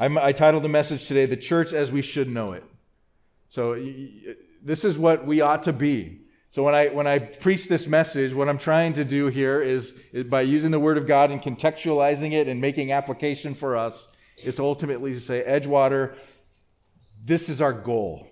I'm, 0.00 0.16
I 0.16 0.30
titled 0.30 0.62
the 0.62 0.68
message 0.68 1.08
today, 1.08 1.26
The 1.26 1.36
Church 1.36 1.72
as 1.72 1.90
We 1.90 2.02
Should 2.02 2.28
Know 2.28 2.52
It. 2.52 2.62
So, 3.48 3.74
this 4.62 4.84
is 4.84 4.96
what 4.96 5.26
we 5.26 5.40
ought 5.40 5.64
to 5.64 5.72
be. 5.72 6.20
So, 6.50 6.62
when 6.62 6.74
I, 6.74 6.86
when 6.88 7.08
I 7.08 7.18
preach 7.18 7.66
this 7.66 7.88
message, 7.88 8.32
what 8.32 8.48
I'm 8.48 8.58
trying 8.58 8.92
to 8.92 9.04
do 9.04 9.26
here 9.26 9.60
is, 9.60 10.00
is 10.12 10.24
by 10.24 10.42
using 10.42 10.70
the 10.70 10.78
Word 10.78 10.98
of 10.98 11.06
God 11.08 11.32
and 11.32 11.42
contextualizing 11.42 12.32
it 12.32 12.46
and 12.46 12.60
making 12.60 12.92
application 12.92 13.54
for 13.54 13.76
us, 13.76 14.06
is 14.44 14.54
to 14.56 14.62
ultimately 14.62 15.18
say, 15.18 15.44
Edgewater, 15.44 16.14
this 17.24 17.48
is 17.48 17.60
our 17.60 17.72
goal. 17.72 18.28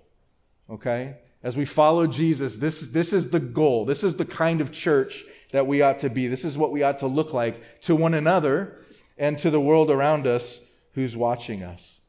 Okay? 0.71 1.17
As 1.43 1.57
we 1.57 1.65
follow 1.65 2.07
Jesus, 2.07 2.57
this, 2.57 2.81
this 2.93 3.13
is 3.13 3.31
the 3.31 3.41
goal. 3.41 3.85
This 3.85 4.05
is 4.05 4.17
the 4.17 4.25
kind 4.25 4.61
of 4.61 4.71
church 4.71 5.25
that 5.51 5.67
we 5.67 5.83
ought 5.83 5.99
to 6.01 6.11
be. 6.11 6.29
This 6.29 6.45
is 6.45 6.57
what 6.57 6.71
we 6.71 6.85
ought 6.85 7.01
to 7.01 7.09
look 7.09 7.33
like 7.33 7.81
to 7.83 7.97
one 7.97 8.15
another 8.15 8.79
and 9.19 9.37
to 9.41 9.51
the 9.51 9.61
world 9.61 9.91
around 9.91 10.29
us 10.29 10.61
who's 10.97 11.17
watching 11.17 11.63
us. 11.63 12.01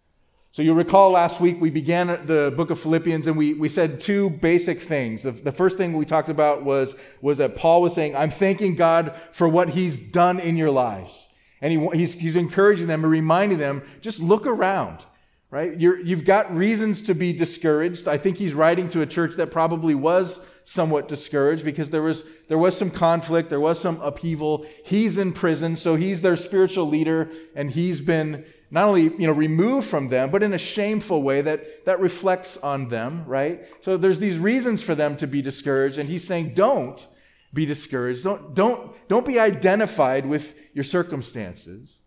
So 0.51 0.63
you'll 0.63 0.75
recall 0.75 1.11
last 1.11 1.39
week 1.39 1.61
we 1.61 1.69
began 1.69 2.07
the 2.25 2.51
book 2.57 2.71
of 2.71 2.79
Philippians 2.79 3.27
and 3.27 3.37
we, 3.37 3.53
we 3.53 3.69
said 3.69 4.01
two 4.01 4.31
basic 4.31 4.81
things. 4.81 5.21
The, 5.21 5.31
the 5.31 5.51
first 5.51 5.77
thing 5.77 5.93
we 5.93 6.05
talked 6.05 6.29
about 6.29 6.63
was, 6.63 6.95
was 7.21 7.37
that 7.37 7.55
Paul 7.55 7.83
was 7.83 7.93
saying, 7.93 8.15
I'm 8.15 8.31
thanking 8.31 8.73
God 8.73 9.15
for 9.31 9.47
what 9.47 9.69
he's 9.69 9.99
done 9.99 10.39
in 10.39 10.57
your 10.57 10.71
lives. 10.71 11.27
And 11.61 11.71
he, 11.71 11.97
he's, 11.97 12.13
he's 12.15 12.35
encouraging 12.35 12.87
them 12.87 13.03
and 13.03 13.11
reminding 13.11 13.59
them, 13.59 13.83
just 14.01 14.19
look 14.19 14.47
around 14.47 15.05
right? 15.49 15.77
you 15.77 16.15
have 16.15 16.25
got 16.25 16.53
reasons 16.53 17.03
to 17.03 17.13
be 17.13 17.33
discouraged. 17.33 18.07
I 18.07 18.17
think 18.17 18.37
he's 18.37 18.53
writing 18.53 18.89
to 18.89 19.01
a 19.01 19.05
church 19.05 19.35
that 19.35 19.51
probably 19.51 19.95
was 19.95 20.45
somewhat 20.65 21.07
discouraged 21.07 21.63
because 21.63 21.89
there 21.89 22.01
was, 22.01 22.23
there 22.49 22.57
was 22.57 22.77
some 22.77 22.91
conflict, 22.91 23.49
there 23.49 23.59
was 23.59 23.79
some 23.79 24.01
upheaval. 24.01 24.65
He's 24.83 25.17
in 25.17 25.31
prison, 25.31 25.77
so 25.77 25.95
he's 25.95 26.21
their 26.21 26.35
spiritual 26.35 26.85
leader, 26.89 27.31
and 27.55 27.71
he's 27.71 28.01
been 28.01 28.45
not 28.71 28.87
only 28.87 29.03
you 29.03 29.27
know 29.27 29.31
removed 29.31 29.87
from 29.87 30.09
them, 30.09 30.29
but 30.29 30.43
in 30.43 30.53
a 30.53 30.57
shameful 30.57 31.23
way 31.23 31.41
that, 31.41 31.85
that 31.85 31.99
reflects 31.99 32.57
on 32.57 32.89
them, 32.89 33.23
right? 33.25 33.65
So 33.81 33.97
there's 33.97 34.19
these 34.19 34.37
reasons 34.37 34.81
for 34.81 34.95
them 34.95 35.17
to 35.17 35.27
be 35.27 35.41
discouraged, 35.41 35.97
and 35.97 36.09
he's 36.09 36.25
saying, 36.25 36.53
don't 36.53 37.05
be 37.53 37.65
discouraged. 37.65 38.23
Don't, 38.23 38.53
don't, 38.53 38.91
don't 39.07 39.25
be 39.25 39.39
identified 39.39 40.25
with 40.25 40.55
your 40.73 40.83
circumstances. 40.83 41.99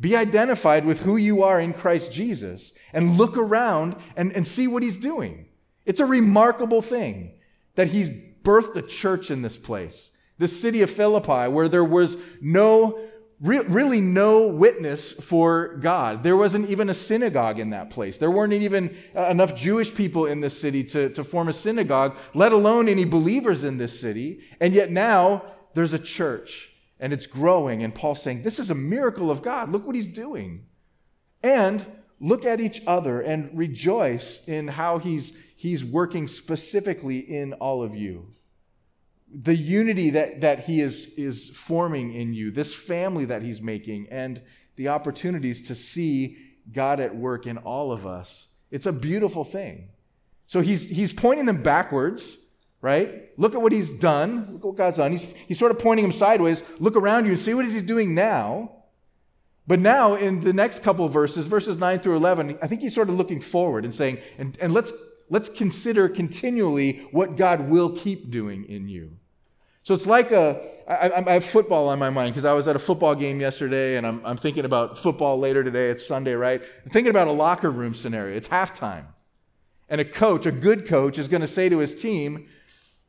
Be 0.00 0.16
identified 0.16 0.84
with 0.84 1.00
who 1.00 1.16
you 1.16 1.42
are 1.42 1.60
in 1.60 1.72
Christ 1.72 2.12
Jesus 2.12 2.74
and 2.92 3.16
look 3.16 3.36
around 3.36 3.96
and, 4.16 4.32
and 4.32 4.46
see 4.46 4.66
what 4.66 4.82
he's 4.82 4.96
doing. 4.96 5.46
It's 5.86 6.00
a 6.00 6.06
remarkable 6.06 6.82
thing 6.82 7.32
that 7.74 7.88
he's 7.88 8.10
birthed 8.42 8.76
a 8.76 8.82
church 8.82 9.30
in 9.30 9.42
this 9.42 9.56
place, 9.56 10.10
the 10.38 10.48
city 10.48 10.82
of 10.82 10.90
Philippi, 10.90 11.48
where 11.48 11.68
there 11.68 11.84
was 11.84 12.16
no, 12.40 12.98
re- 13.42 13.60
really 13.60 14.00
no 14.00 14.46
witness 14.46 15.12
for 15.12 15.76
God. 15.76 16.22
There 16.22 16.36
wasn't 16.36 16.70
even 16.70 16.88
a 16.88 16.94
synagogue 16.94 17.58
in 17.58 17.70
that 17.70 17.90
place. 17.90 18.16
There 18.16 18.30
weren't 18.30 18.52
even 18.52 18.96
uh, 19.14 19.26
enough 19.26 19.54
Jewish 19.54 19.94
people 19.94 20.26
in 20.26 20.40
this 20.40 20.58
city 20.58 20.84
to, 20.84 21.10
to 21.10 21.24
form 21.24 21.48
a 21.48 21.52
synagogue, 21.52 22.16
let 22.32 22.52
alone 22.52 22.88
any 22.88 23.04
believers 23.04 23.64
in 23.64 23.76
this 23.76 24.00
city. 24.00 24.40
And 24.60 24.74
yet 24.74 24.90
now 24.90 25.44
there's 25.74 25.92
a 25.92 25.98
church 25.98 26.70
and 27.00 27.12
it's 27.12 27.26
growing. 27.26 27.82
And 27.82 27.94
Paul's 27.94 28.22
saying, 28.22 28.42
This 28.42 28.58
is 28.58 28.70
a 28.70 28.74
miracle 28.74 29.30
of 29.30 29.42
God. 29.42 29.68
Look 29.68 29.84
what 29.86 29.96
he's 29.96 30.06
doing. 30.06 30.66
And 31.42 31.84
look 32.20 32.44
at 32.44 32.60
each 32.60 32.80
other 32.86 33.20
and 33.20 33.50
rejoice 33.58 34.46
in 34.46 34.68
how 34.68 34.98
he's, 34.98 35.36
he's 35.56 35.84
working 35.84 36.28
specifically 36.28 37.18
in 37.18 37.52
all 37.54 37.82
of 37.82 37.96
you. 37.96 38.28
The 39.34 39.56
unity 39.56 40.10
that, 40.10 40.42
that 40.42 40.64
he 40.64 40.80
is, 40.80 41.12
is 41.16 41.48
forming 41.50 42.14
in 42.14 42.34
you, 42.34 42.50
this 42.50 42.74
family 42.74 43.24
that 43.26 43.42
he's 43.42 43.62
making, 43.62 44.08
and 44.10 44.42
the 44.76 44.88
opportunities 44.88 45.66
to 45.68 45.74
see 45.74 46.36
God 46.70 47.00
at 47.00 47.16
work 47.16 47.46
in 47.46 47.58
all 47.58 47.92
of 47.92 48.06
us. 48.06 48.48
It's 48.70 48.86
a 48.86 48.92
beautiful 48.92 49.44
thing. 49.44 49.88
So 50.46 50.60
he's, 50.60 50.88
he's 50.88 51.12
pointing 51.12 51.46
them 51.46 51.62
backwards 51.62 52.36
right? 52.82 53.30
Look 53.38 53.54
at 53.54 53.62
what 53.62 53.72
he's 53.72 53.90
done. 53.90 54.48
Look 54.54 54.64
what 54.64 54.76
God's 54.76 54.98
done. 54.98 55.12
He's, 55.12 55.32
he's 55.46 55.58
sort 55.58 55.70
of 55.70 55.78
pointing 55.78 56.02
them 56.02 56.12
sideways. 56.12 56.62
Look 56.80 56.96
around 56.96 57.24
you 57.24 57.30
and 57.30 57.40
see 57.40 57.54
what 57.54 57.64
he's 57.64 57.80
doing 57.82 58.14
now. 58.14 58.72
But 59.66 59.78
now, 59.78 60.16
in 60.16 60.40
the 60.40 60.52
next 60.52 60.82
couple 60.82 61.08
verses, 61.08 61.46
verses 61.46 61.76
9 61.76 62.00
through 62.00 62.16
11, 62.16 62.58
I 62.60 62.66
think 62.66 62.80
he's 62.80 62.94
sort 62.94 63.08
of 63.08 63.14
looking 63.14 63.40
forward 63.40 63.84
and 63.84 63.94
saying, 63.94 64.18
and, 64.36 64.58
and 64.60 64.74
let's, 64.74 64.92
let's 65.30 65.48
consider 65.48 66.08
continually 66.08 67.06
what 67.12 67.36
God 67.36 67.70
will 67.70 67.96
keep 67.96 68.32
doing 68.32 68.64
in 68.64 68.88
you. 68.88 69.16
So 69.84 69.94
it's 69.94 70.06
like 70.06 70.30
a, 70.30 70.62
I, 70.86 71.10
I 71.26 71.32
have 71.32 71.44
football 71.44 71.88
on 71.88 71.98
my 71.98 72.10
mind 72.10 72.32
because 72.32 72.44
I 72.44 72.52
was 72.52 72.68
at 72.68 72.76
a 72.76 72.78
football 72.78 73.14
game 73.14 73.40
yesterday 73.40 73.96
and 73.96 74.06
I'm, 74.06 74.24
I'm 74.24 74.36
thinking 74.36 74.64
about 74.64 74.98
football 74.98 75.38
later 75.38 75.64
today. 75.64 75.90
It's 75.90 76.06
Sunday, 76.06 76.34
right? 76.34 76.62
I'm 76.84 76.90
thinking 76.90 77.10
about 77.10 77.26
a 77.26 77.32
locker 77.32 77.70
room 77.70 77.94
scenario. 77.94 78.36
It's 78.36 78.48
halftime. 78.48 79.06
And 79.88 80.00
a 80.00 80.04
coach, 80.04 80.46
a 80.46 80.52
good 80.52 80.86
coach, 80.86 81.18
is 81.18 81.26
going 81.26 81.40
to 81.40 81.48
say 81.48 81.68
to 81.68 81.78
his 81.78 82.00
team, 82.00 82.46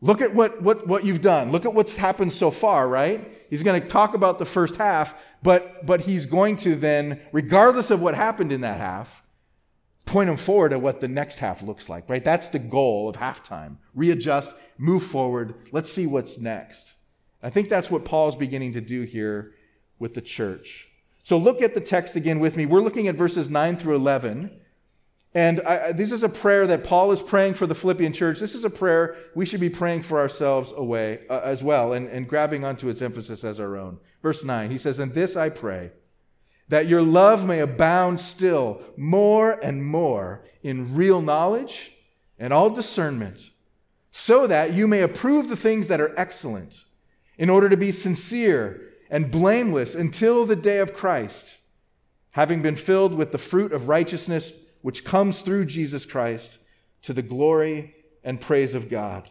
Look 0.03 0.19
at 0.19 0.35
what, 0.35 0.61
what, 0.61 0.85
what 0.85 1.05
you've 1.05 1.21
done. 1.21 1.53
Look 1.53 1.63
at 1.63 1.73
what's 1.73 1.95
happened 1.95 2.33
so 2.33 2.51
far, 2.51 2.89
right? 2.89 3.25
He's 3.49 3.63
going 3.63 3.81
to 3.81 3.87
talk 3.87 4.13
about 4.13 4.37
the 4.37 4.43
first 4.43 4.75
half, 4.75 5.15
but, 5.41 5.85
but 5.85 6.01
he's 6.01 6.25
going 6.25 6.57
to 6.57 6.75
then, 6.75 7.21
regardless 7.31 7.89
of 7.89 8.01
what 8.01 8.13
happened 8.13 8.51
in 8.51 8.59
that 8.61 8.81
half, 8.81 9.22
point 10.05 10.27
them 10.27 10.37
forward 10.37 10.69
to 10.69 10.79
what 10.79 11.01
the 11.01 11.07
next 11.07 11.39
half 11.39 11.63
looks 11.63 11.89
like, 11.89 12.09
right? 12.09 12.23
That's 12.23 12.47
the 12.47 12.59
goal 12.59 13.09
of 13.09 13.15
halftime. 13.15 13.77
Readjust, 13.95 14.53
move 14.77 15.03
forward. 15.03 15.55
Let's 15.71 15.91
see 15.91 16.07
what's 16.07 16.39
next. 16.39 16.93
I 17.41 17.49
think 17.49 17.69
that's 17.69 17.91
what 17.91 18.05
Paul's 18.05 18.35
beginning 18.35 18.73
to 18.73 18.81
do 18.81 19.03
here 19.03 19.53
with 19.99 20.13
the 20.13 20.21
church. 20.21 20.89
So 21.23 21.37
look 21.37 21.61
at 21.61 21.73
the 21.73 21.81
text 21.81 22.15
again 22.15 22.39
with 22.39 22.57
me. 22.57 22.65
We're 22.65 22.81
looking 22.81 23.07
at 23.07 23.15
verses 23.15 23.49
9 23.49 23.77
through 23.77 23.95
11. 23.95 24.59
And 25.33 25.61
I, 25.61 25.93
this 25.93 26.11
is 26.11 26.23
a 26.23 26.29
prayer 26.29 26.67
that 26.67 26.83
Paul 26.83 27.11
is 27.11 27.21
praying 27.21 27.55
for 27.55 27.65
the 27.65 27.73
Philippian 27.73 28.13
church. 28.13 28.39
This 28.39 28.53
is 28.53 28.65
a 28.65 28.69
prayer 28.69 29.15
we 29.33 29.45
should 29.45 29.59
be 29.59 29.69
praying 29.69 30.03
for 30.03 30.19
ourselves 30.19 30.71
away 30.75 31.21
uh, 31.29 31.39
as 31.43 31.63
well 31.63 31.93
and, 31.93 32.07
and 32.07 32.27
grabbing 32.27 32.63
onto 32.63 32.89
its 32.89 33.01
emphasis 33.01 33.43
as 33.43 33.59
our 33.59 33.77
own. 33.77 33.97
Verse 34.21 34.43
9, 34.43 34.69
he 34.69 34.77
says, 34.77 34.99
And 34.99 35.13
this 35.13 35.35
I 35.35 35.49
pray, 35.49 35.91
that 36.73 36.87
your 36.87 37.03
love 37.03 37.45
may 37.45 37.59
abound 37.59 38.19
still 38.19 38.81
more 38.97 39.59
and 39.63 39.85
more 39.85 40.43
in 40.63 40.95
real 40.95 41.21
knowledge 41.21 41.91
and 42.39 42.51
all 42.51 42.71
discernment, 42.71 43.37
so 44.11 44.47
that 44.47 44.73
you 44.73 44.87
may 44.87 45.01
approve 45.01 45.49
the 45.49 45.55
things 45.55 45.87
that 45.87 46.01
are 46.01 46.17
excellent, 46.17 46.85
in 47.37 47.47
order 47.47 47.69
to 47.69 47.77
be 47.77 47.91
sincere 47.91 48.81
and 49.11 49.29
blameless 49.29 49.93
until 49.93 50.47
the 50.47 50.55
day 50.55 50.79
of 50.79 50.95
Christ, 50.95 51.57
having 52.31 52.63
been 52.63 52.75
filled 52.75 53.13
with 53.13 53.31
the 53.31 53.37
fruit 53.37 53.71
of 53.71 53.87
righteousness 53.87 54.53
which 54.81 55.05
comes 55.05 55.43
through 55.43 55.65
Jesus 55.65 56.07
Christ 56.07 56.57
to 57.03 57.13
the 57.13 57.21
glory 57.21 57.93
and 58.23 58.41
praise 58.41 58.73
of 58.73 58.89
God. 58.89 59.29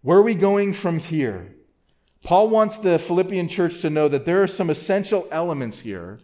Where 0.00 0.16
are 0.16 0.22
we 0.22 0.34
going 0.34 0.72
from 0.72 0.98
here? 0.98 1.54
Paul 2.24 2.48
wants 2.48 2.78
the 2.78 2.98
Philippian 2.98 3.48
church 3.48 3.82
to 3.82 3.90
know 3.90 4.08
that 4.08 4.24
there 4.24 4.42
are 4.42 4.46
some 4.46 4.70
essential 4.70 5.28
elements 5.30 5.80
here 5.80 6.18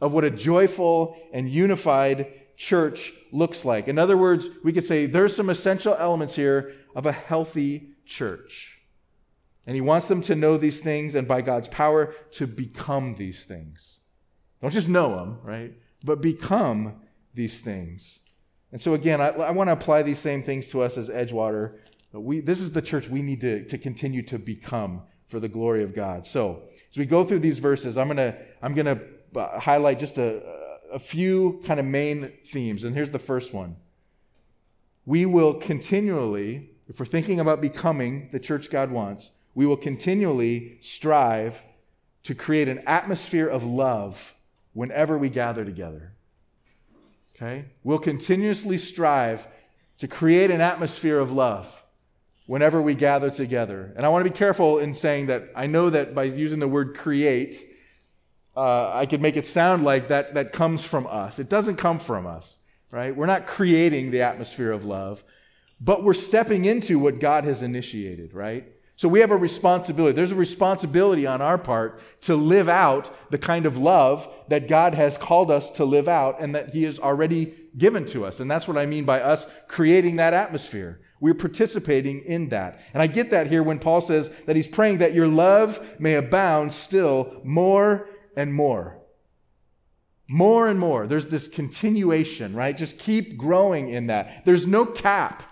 of 0.00 0.12
what 0.12 0.24
a 0.24 0.30
joyful 0.30 1.16
and 1.32 1.50
unified 1.50 2.32
church 2.56 3.12
looks 3.32 3.64
like. 3.64 3.88
In 3.88 3.98
other 3.98 4.16
words, 4.16 4.48
we 4.62 4.72
could 4.72 4.84
say 4.84 5.06
there's 5.06 5.34
some 5.34 5.50
essential 5.50 5.94
elements 5.94 6.34
here 6.34 6.74
of 6.94 7.06
a 7.06 7.12
healthy 7.12 7.94
church. 8.04 8.80
And 9.66 9.74
he 9.74 9.80
wants 9.80 10.08
them 10.08 10.22
to 10.22 10.34
know 10.34 10.56
these 10.56 10.80
things 10.80 11.14
and 11.14 11.28
by 11.28 11.42
God's 11.42 11.68
power 11.68 12.14
to 12.32 12.46
become 12.46 13.14
these 13.16 13.44
things. 13.44 13.98
Don't 14.60 14.72
just 14.72 14.88
know 14.88 15.14
them, 15.14 15.38
right? 15.42 15.72
But 16.04 16.20
become 16.20 17.02
these 17.34 17.60
things. 17.60 18.20
And 18.72 18.80
so, 18.80 18.94
again, 18.94 19.20
I, 19.20 19.28
I 19.28 19.50
want 19.50 19.68
to 19.68 19.72
apply 19.72 20.02
these 20.02 20.18
same 20.18 20.42
things 20.42 20.68
to 20.68 20.82
us 20.82 20.96
as 20.96 21.08
Edgewater. 21.08 21.78
But 22.12 22.20
we, 22.20 22.40
this 22.40 22.60
is 22.60 22.72
the 22.72 22.82
church 22.82 23.08
we 23.08 23.22
need 23.22 23.40
to, 23.42 23.64
to 23.64 23.78
continue 23.78 24.22
to 24.24 24.38
become 24.38 25.02
for 25.26 25.40
the 25.40 25.48
glory 25.48 25.82
of 25.82 25.94
God. 25.94 26.26
So, 26.26 26.62
as 26.90 26.96
we 26.96 27.06
go 27.06 27.24
through 27.24 27.38
these 27.40 27.58
verses, 27.58 27.96
I'm 27.96 28.08
going 28.08 28.16
to 28.16 28.36
I'm 28.62 28.74
going 28.74 28.86
to 28.86 29.00
highlight 29.34 29.98
just 29.98 30.18
a, 30.18 30.42
a 30.92 30.98
few 30.98 31.62
kind 31.66 31.80
of 31.80 31.86
main 31.86 32.32
themes. 32.46 32.84
And 32.84 32.94
here's 32.94 33.10
the 33.10 33.18
first 33.18 33.52
one 33.54 33.76
We 35.06 35.26
will 35.26 35.54
continually, 35.54 36.70
if 36.88 36.98
we're 36.98 37.06
thinking 37.06 37.40
about 37.40 37.60
becoming 37.60 38.28
the 38.32 38.40
church 38.40 38.70
God 38.70 38.90
wants, 38.90 39.30
we 39.54 39.66
will 39.66 39.76
continually 39.76 40.78
strive 40.80 41.60
to 42.22 42.34
create 42.34 42.68
an 42.68 42.80
atmosphere 42.86 43.48
of 43.48 43.64
love 43.64 44.34
whenever 44.72 45.18
we 45.18 45.28
gather 45.28 45.64
together. 45.64 46.12
Okay? 47.34 47.64
We'll 47.82 47.98
continuously 47.98 48.78
strive 48.78 49.46
to 49.98 50.08
create 50.08 50.50
an 50.50 50.60
atmosphere 50.60 51.18
of 51.18 51.32
love 51.32 51.82
whenever 52.46 52.82
we 52.82 52.94
gather 52.94 53.30
together. 53.30 53.92
And 53.96 54.04
I 54.04 54.08
want 54.08 54.24
to 54.24 54.30
be 54.30 54.36
careful 54.36 54.78
in 54.78 54.94
saying 54.94 55.26
that 55.26 55.50
I 55.54 55.66
know 55.66 55.90
that 55.90 56.14
by 56.14 56.24
using 56.24 56.58
the 56.58 56.68
word 56.68 56.96
create, 56.96 57.62
uh, 58.60 58.92
I 58.94 59.06
could 59.06 59.22
make 59.22 59.38
it 59.38 59.46
sound 59.46 59.84
like 59.84 60.08
that, 60.08 60.34
that 60.34 60.52
comes 60.52 60.84
from 60.84 61.06
us. 61.06 61.38
It 61.38 61.48
doesn't 61.48 61.76
come 61.76 61.98
from 61.98 62.26
us, 62.26 62.56
right? 62.92 63.16
We're 63.16 63.24
not 63.24 63.46
creating 63.46 64.10
the 64.10 64.20
atmosphere 64.20 64.70
of 64.70 64.84
love, 64.84 65.24
but 65.80 66.04
we're 66.04 66.12
stepping 66.12 66.66
into 66.66 66.98
what 66.98 67.20
God 67.20 67.44
has 67.44 67.62
initiated, 67.62 68.34
right? 68.34 68.70
So 68.96 69.08
we 69.08 69.20
have 69.20 69.30
a 69.30 69.36
responsibility. 69.36 70.14
There's 70.14 70.30
a 70.30 70.36
responsibility 70.36 71.26
on 71.26 71.40
our 71.40 71.56
part 71.56 72.02
to 72.22 72.36
live 72.36 72.68
out 72.68 73.10
the 73.30 73.38
kind 73.38 73.64
of 73.64 73.78
love 73.78 74.28
that 74.48 74.68
God 74.68 74.92
has 74.92 75.16
called 75.16 75.50
us 75.50 75.70
to 75.72 75.86
live 75.86 76.06
out 76.06 76.42
and 76.42 76.54
that 76.54 76.74
He 76.74 76.82
has 76.82 76.98
already 76.98 77.54
given 77.78 78.04
to 78.08 78.26
us. 78.26 78.40
And 78.40 78.50
that's 78.50 78.68
what 78.68 78.76
I 78.76 78.84
mean 78.84 79.06
by 79.06 79.22
us 79.22 79.46
creating 79.68 80.16
that 80.16 80.34
atmosphere. 80.34 81.00
We're 81.18 81.32
participating 81.32 82.20
in 82.24 82.50
that. 82.50 82.78
And 82.92 83.02
I 83.02 83.06
get 83.06 83.30
that 83.30 83.46
here 83.46 83.62
when 83.62 83.78
Paul 83.78 84.02
says 84.02 84.30
that 84.44 84.56
he's 84.56 84.68
praying 84.68 84.98
that 84.98 85.14
your 85.14 85.28
love 85.28 85.80
may 85.98 86.14
abound 86.16 86.74
still 86.74 87.40
more 87.42 88.06
and 88.36 88.54
more. 88.54 88.98
More 90.28 90.68
and 90.68 90.78
more. 90.78 91.06
There's 91.06 91.26
this 91.26 91.48
continuation, 91.48 92.54
right? 92.54 92.76
Just 92.76 92.98
keep 92.98 93.36
growing 93.36 93.88
in 93.88 94.06
that. 94.06 94.44
There's 94.44 94.66
no 94.66 94.86
cap 94.86 95.42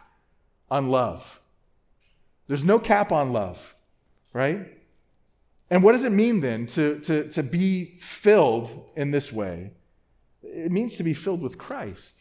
on 0.71 0.89
love. 0.89 1.41
There's 2.47 2.65
no 2.65 2.79
cap 2.79 3.13
on 3.13 3.33
love, 3.33 3.75
right? 4.33 4.79
And 5.71 5.83
what 5.83 5.93
does 5.93 6.05
it 6.05 6.13
mean 6.13 6.41
then 6.41 6.67
to, 6.69 6.99
to, 7.01 7.29
to 7.31 7.43
be 7.43 7.97
filled 8.01 8.89
in 8.97 9.11
this 9.11 9.33
way? 9.33 9.73
It 10.43 10.73
means 10.73 10.97
to 10.97 11.03
be 11.03 11.13
filled 11.13 11.43
with 11.43 11.59
Christ, 11.59 12.21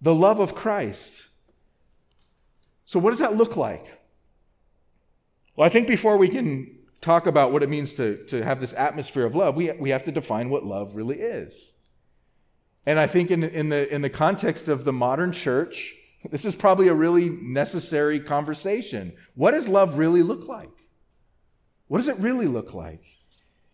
the 0.00 0.14
love 0.14 0.40
of 0.40 0.54
Christ. 0.54 1.28
So, 2.84 2.98
what 2.98 3.10
does 3.10 3.20
that 3.20 3.36
look 3.36 3.56
like? 3.56 3.86
Well, 5.54 5.66
I 5.66 5.68
think 5.68 5.86
before 5.86 6.16
we 6.16 6.28
can 6.28 6.78
talk 7.02 7.26
about 7.26 7.52
what 7.52 7.62
it 7.62 7.68
means 7.68 7.92
to, 7.94 8.24
to 8.28 8.42
have 8.42 8.60
this 8.60 8.72
atmosphere 8.72 9.26
of 9.26 9.34
love, 9.34 9.56
we, 9.56 9.70
we 9.72 9.90
have 9.90 10.04
to 10.04 10.12
define 10.12 10.48
what 10.48 10.64
love 10.64 10.94
really 10.94 11.20
is. 11.20 11.72
And 12.86 12.98
I 12.98 13.06
think 13.06 13.30
in, 13.30 13.44
in, 13.44 13.68
the, 13.68 13.92
in 13.92 14.02
the 14.02 14.10
context 14.10 14.68
of 14.68 14.84
the 14.84 14.92
modern 14.92 15.32
church, 15.32 15.94
this 16.30 16.44
is 16.44 16.54
probably 16.54 16.88
a 16.88 16.94
really 16.94 17.28
necessary 17.28 18.20
conversation. 18.20 19.12
What 19.34 19.50
does 19.50 19.68
love 19.68 19.98
really 19.98 20.22
look 20.22 20.48
like? 20.48 20.70
What 21.88 21.98
does 21.98 22.08
it 22.08 22.18
really 22.18 22.46
look 22.46 22.72
like? 22.72 23.04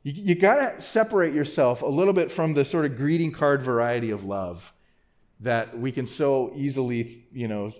You, 0.02 0.12
you 0.14 0.34
got 0.34 0.56
to 0.56 0.82
separate 0.82 1.34
yourself 1.34 1.82
a 1.82 1.86
little 1.86 2.14
bit 2.14 2.32
from 2.32 2.54
the 2.54 2.64
sort 2.64 2.86
of 2.86 2.96
greeting 2.96 3.32
card 3.32 3.62
variety 3.62 4.10
of 4.10 4.24
love 4.24 4.72
that 5.40 5.78
we 5.78 5.92
can 5.92 6.06
so 6.06 6.52
easily, 6.56 7.26
you 7.32 7.46
know, 7.46 7.72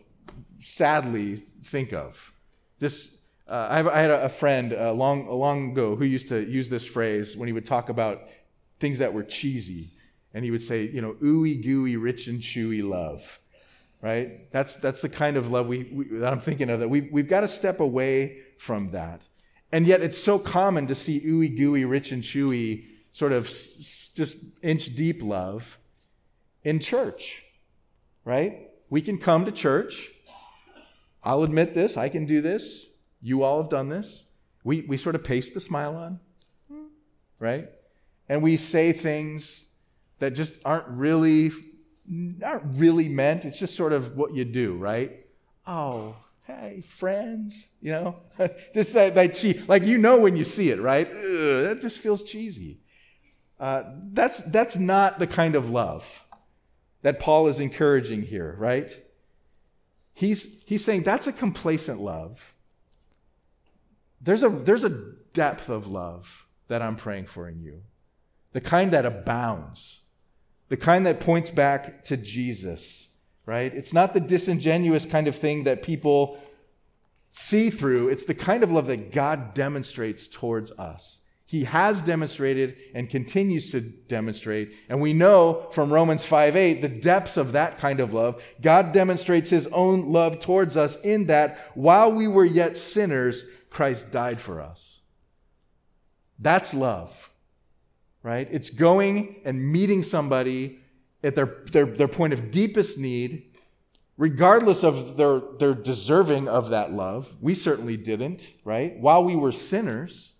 sadly 0.61 1.37
think 1.37 1.93
of. 1.93 2.33
This, 2.79 3.18
uh, 3.49 3.69
I, 3.71 3.77
have, 3.77 3.87
I, 3.87 4.01
had 4.01 4.11
a, 4.11 4.29
friend 4.29 4.73
uh, 4.73 4.93
long, 4.93 5.29
long 5.29 5.73
ago 5.73 5.97
who 5.97 6.05
used 6.05 6.29
to 6.29 6.47
use 6.49 6.69
this 6.69 6.85
phrase 6.85 7.37
when 7.37 7.47
he 7.47 7.53
would 7.53 7.67
talk 7.67 7.89
about 7.89 8.23
things 8.81 8.99
that 8.99 9.13
were 9.13 9.25
cheesy. 9.25 9.91
And 10.35 10.45
he 10.45 10.51
would 10.51 10.63
say, 10.63 10.85
you 10.85 11.01
know, 11.01 11.15
ooey 11.23 11.63
gooey, 11.63 11.97
rich 11.97 12.27
and 12.27 12.41
chewy 12.41 12.87
love 12.89 13.41
right? 14.01 14.51
That's, 14.53 14.75
that's 14.75 15.01
the 15.01 15.09
kind 15.09 15.37
of 15.37 15.51
love 15.51 15.67
we, 15.67 15.85
we, 15.93 16.05
that 16.19 16.33
I'm 16.33 16.41
thinking 16.41 16.71
of, 16.71 16.81
that 16.81 16.89
we've, 16.89 17.11
we've 17.11 17.29
got 17.29 17.41
to 17.41 17.49
step 17.49 17.81
away 17.81 18.39
from 18.59 18.93
that. 18.93 19.23
And 19.73 19.87
yet 19.87 20.01
it's 20.01 20.23
so 20.23 20.39
common 20.39 20.87
to 20.87 20.95
see 20.95 21.21
ooey 21.21 21.57
gooey, 21.57 21.85
rich 21.85 22.13
and 22.13 22.23
chewy, 22.23 22.87
sort 23.13 23.33
of 23.33 23.47
s- 23.47 24.13
just 24.15 24.37
inch 24.63 24.95
deep 24.95 25.23
love 25.23 25.79
in 26.65 26.81
church, 26.81 27.45
right? 28.25 28.71
We 28.89 29.03
can 29.03 29.19
come 29.19 29.45
to 29.45 29.53
church. 29.53 30.11
I'll 31.23 31.43
admit 31.43 31.75
this, 31.75 31.97
I 31.97 32.09
can 32.09 32.27
do 32.27 32.41
this. 32.41 32.87
You 33.21 33.43
all 33.43 33.63
have 33.63 33.71
done 33.71 33.89
this. 33.89 34.25
We, 34.65 34.83
we 34.83 34.97
sort 34.97 35.15
of 35.15 35.25
paste 35.25 35.55
the 35.55 35.61
smile 35.61 35.97
on, 35.97 36.21
right? 37.39 37.69
And 38.29 38.43
we 38.43 38.57
say 38.57 38.93
things 38.93 39.65
that 40.19 40.35
just 40.35 40.55
aren't 40.65 40.89
really 40.89 41.51
aren't 42.43 42.79
really 42.79 43.09
meant. 43.09 43.45
It's 43.45 43.59
just 43.59 43.75
sort 43.75 43.93
of 43.93 44.17
what 44.17 44.35
you 44.35 44.45
do, 44.45 44.77
right? 44.77 45.27
Oh, 45.67 46.17
hey, 46.47 46.81
friends, 46.81 47.69
you 47.81 47.93
know, 47.93 48.17
just 48.75 48.93
that, 48.95 49.15
that 49.15 49.35
cheese, 49.35 49.69
like 49.69 49.85
you 49.85 49.99
know 49.99 50.19
when 50.19 50.37
you 50.37 50.45
see 50.45 50.71
it, 50.71 50.81
right? 50.81 51.09
Ugh, 51.09 51.65
that 51.65 51.79
just 51.81 51.99
feels 51.99 52.25
cheesy. 52.25 52.81
Uh, 53.61 53.83
that's 54.13 54.39
that's 54.45 54.77
not 54.77 55.19
the 55.19 55.27
kind 55.27 55.55
of 55.55 55.71
love 55.71 56.25
that 57.03 57.19
Paul 57.19 57.49
is 57.49 57.61
encouraging 57.61 58.23
here, 58.23 58.55
right? 58.59 58.91
He's 60.15 60.63
he's 60.65 60.85
saying 60.85 61.03
that's 61.03 61.27
a 61.27 61.33
complacent 61.33 62.01
love. 62.01 62.55
There's 64.21 64.43
a 64.43 64.49
there's 64.49 64.85
a 64.85 65.13
depth 65.33 65.69
of 65.69 65.87
love 65.87 66.47
that 66.69 66.83
I'm 66.83 66.97
praying 66.97 67.27
for 67.27 67.49
in 67.49 67.61
you, 67.61 67.83
the 68.53 68.61
kind 68.61 68.93
that 68.93 69.07
abounds 69.07 70.01
the 70.69 70.77
kind 70.77 71.07
that 71.07 71.21
points 71.21 71.51
back 71.51 72.05
to 72.05 72.17
Jesus, 72.17 73.09
right? 73.47 73.73
It's 73.73 73.93
not 73.93 74.15
the 74.15 74.21
disingenuous 74.21 75.07
kind 75.07 75.27
of 75.27 75.37
thing 75.37 75.65
that 75.65 75.83
people 75.83 76.39
see 77.33 77.71
through, 77.71 78.09
it's 78.09 78.25
the 78.25 78.35
kind 78.35 78.63
of 78.63 78.73
love 78.73 78.87
that 78.87 79.13
God 79.13 79.55
demonstrates 79.55 80.27
towards 80.27 80.73
us. 80.73 81.21
He 81.45 81.65
has 81.65 82.03
demonstrated 82.03 82.77
and 82.95 83.09
continues 83.09 83.71
to 83.71 83.81
demonstrate. 83.81 84.73
And 84.91 85.01
we 85.01 85.15
know 85.15 85.69
from 85.71 85.91
Romans 85.91 86.23
5 86.25 86.57
8 86.57 86.83
the 86.83 86.89
depths 86.89 87.39
of 87.39 87.53
that 87.53 87.79
kind 87.79 88.01
of 88.01 88.13
love. 88.13 88.43
God 88.61 88.93
demonstrates 88.93 89.49
his 89.49 89.67
own 89.69 90.13
love 90.13 90.41
towards 90.41 90.77
us 90.77 91.01
in 91.03 91.27
that 91.27 91.59
while 91.75 92.13
we 92.13 92.29
were 92.29 92.45
yet 92.45 92.77
sinners, 92.77 93.45
Christ 93.71 94.11
died 94.11 94.41
for 94.41 94.61
us. 94.61 95.01
That's 96.39 96.73
love 96.73 97.31
right? 98.23 98.49
It's 98.51 98.71
going 98.71 99.37
and 99.45 99.73
meeting 99.73 100.03
somebody 100.03 100.79
at 101.23 101.35
their, 101.35 101.63
their, 101.73 101.87
their 101.87 102.09
point 102.09 102.33
of 102.33 102.51
deepest 102.51 102.99
need, 102.99 103.57
regardless 104.17 104.85
of 104.85 105.17
their, 105.17 105.41
their 105.59 105.75
deserving 105.75 106.49
of 106.49 106.71
that 106.71 106.93
love. 106.93 107.33
We 107.41 107.55
certainly 107.55 107.97
didn't, 107.97 108.47
right? 108.65 108.99
While 108.99 109.25
we 109.25 109.37
were 109.37 109.53
sinners, 109.53 110.35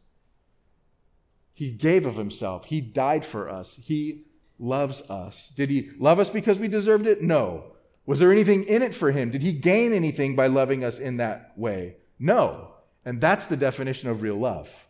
He 1.55 1.71
gave 1.71 2.07
of 2.07 2.17
Himself. 2.17 2.67
He 2.67 2.81
died 2.81 3.25
for 3.25 3.49
us. 3.49 3.75
He 3.83 4.25
loves 4.59 5.01
us. 5.03 5.53
Did 5.57 5.71
He 5.71 5.91
love 5.99 6.19
us 6.19 6.31
because 6.31 6.59
we 6.59 6.69
deserved 6.69 7.07
it? 7.07 7.23
No. 7.23 7.73
Was 8.07 8.19
there 8.19 8.33
anything 8.33 8.65
in 8.65 8.83
it 8.83 8.95
for 8.95 9.13
Him? 9.13 9.31
Did 9.31 9.43
He 9.43 9.53
gain 9.53 9.93
anything 9.93 10.35
by 10.35 10.47
loving 10.47 10.85
us 10.85 10.99
in 10.99 11.19
that 11.19 11.53
way? 11.57 11.97
No. 12.19 12.75
And 13.05 13.21
that's 13.21 13.47
the 13.47 13.57
definition 13.57 14.09
of 14.09 14.23
real 14.23 14.37
love. 14.37 14.89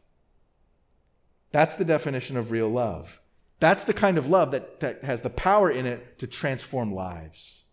That's 1.51 1.77
the 1.77 1.85
definition 1.85 2.37
of 2.37 2.51
real 2.51 2.69
love. 2.69 3.21
That's 3.61 3.85
the 3.85 3.95
kind 3.95 4.19
of 4.19 4.29
love 4.29 4.53
that, 4.53 4.81
that 4.81 5.05
has 5.05 5.23
the 5.23 5.31
power 5.31 5.71
in 5.71 5.87
it 5.87 6.19
to 6.21 6.27
transform 6.27 6.95
lives. 6.95 7.65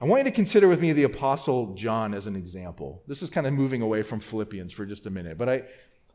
I 0.00 0.04
want 0.04 0.20
you 0.20 0.30
to 0.30 0.34
consider 0.34 0.68
with 0.68 0.80
me 0.80 0.92
the 0.92 1.04
Apostle 1.04 1.74
John 1.74 2.12
as 2.12 2.26
an 2.26 2.34
example. 2.34 3.02
This 3.06 3.22
is 3.22 3.30
kind 3.30 3.46
of 3.46 3.52
moving 3.52 3.82
away 3.82 4.02
from 4.02 4.20
Philippians 4.20 4.72
for 4.72 4.84
just 4.84 5.06
a 5.06 5.10
minute, 5.10 5.38
but 5.38 5.48
I, 5.48 5.62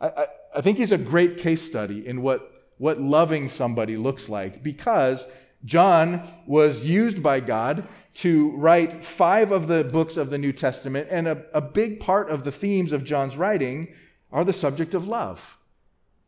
I, 0.02 0.28
I 0.58 0.62
think 0.62 0.78
he's 0.78 0.92
a 0.92 0.98
great 0.98 1.38
case 1.38 1.62
study 1.62 2.06
in 2.06 2.22
what, 2.22 2.68
what 2.78 3.00
loving 3.00 3.50
somebody 3.50 3.96
looks 3.96 4.28
like 4.28 4.62
because 4.62 5.26
John 5.66 6.28
was 6.46 6.84
used 6.84 7.24
by 7.24 7.40
God 7.40 7.88
to 8.18 8.52
write 8.52 9.04
five 9.04 9.52
of 9.52 9.68
the 9.68 9.84
books 9.84 10.18
of 10.18 10.32
the 10.32 10.38
New 10.40 10.52
Testament, 10.52 11.08
and 11.12 11.28
a, 11.28 11.44
a 11.54 11.62
big 11.62 12.00
part 12.00 12.32
of 12.32 12.44
the 12.44 12.52
themes 12.52 12.92
of 12.92 13.04
John's 13.04 13.38
writing 13.38 13.94
are 14.32 14.44
the 14.44 14.54
subject 14.54 14.96
of 14.96 15.08
love. 15.08 15.58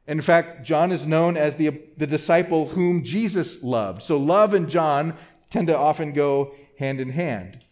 In 0.05 0.21
fact, 0.21 0.63
John 0.63 0.91
is 0.91 1.05
known 1.05 1.35
as 1.35 1.55
the, 1.55 1.81
the 1.97 2.05
disciple 2.05 2.69
whom 2.69 3.03
Jesus 3.03 3.63
loved. 3.63 4.03
So 4.03 4.17
love 4.17 4.53
and 4.53 4.69
John 4.69 5.15
tend 5.49 5.67
to 5.67 5.77
often 5.77 6.13
go 6.13 6.53
hand 6.77 6.99
in 6.99 7.09
hand. 7.09 7.65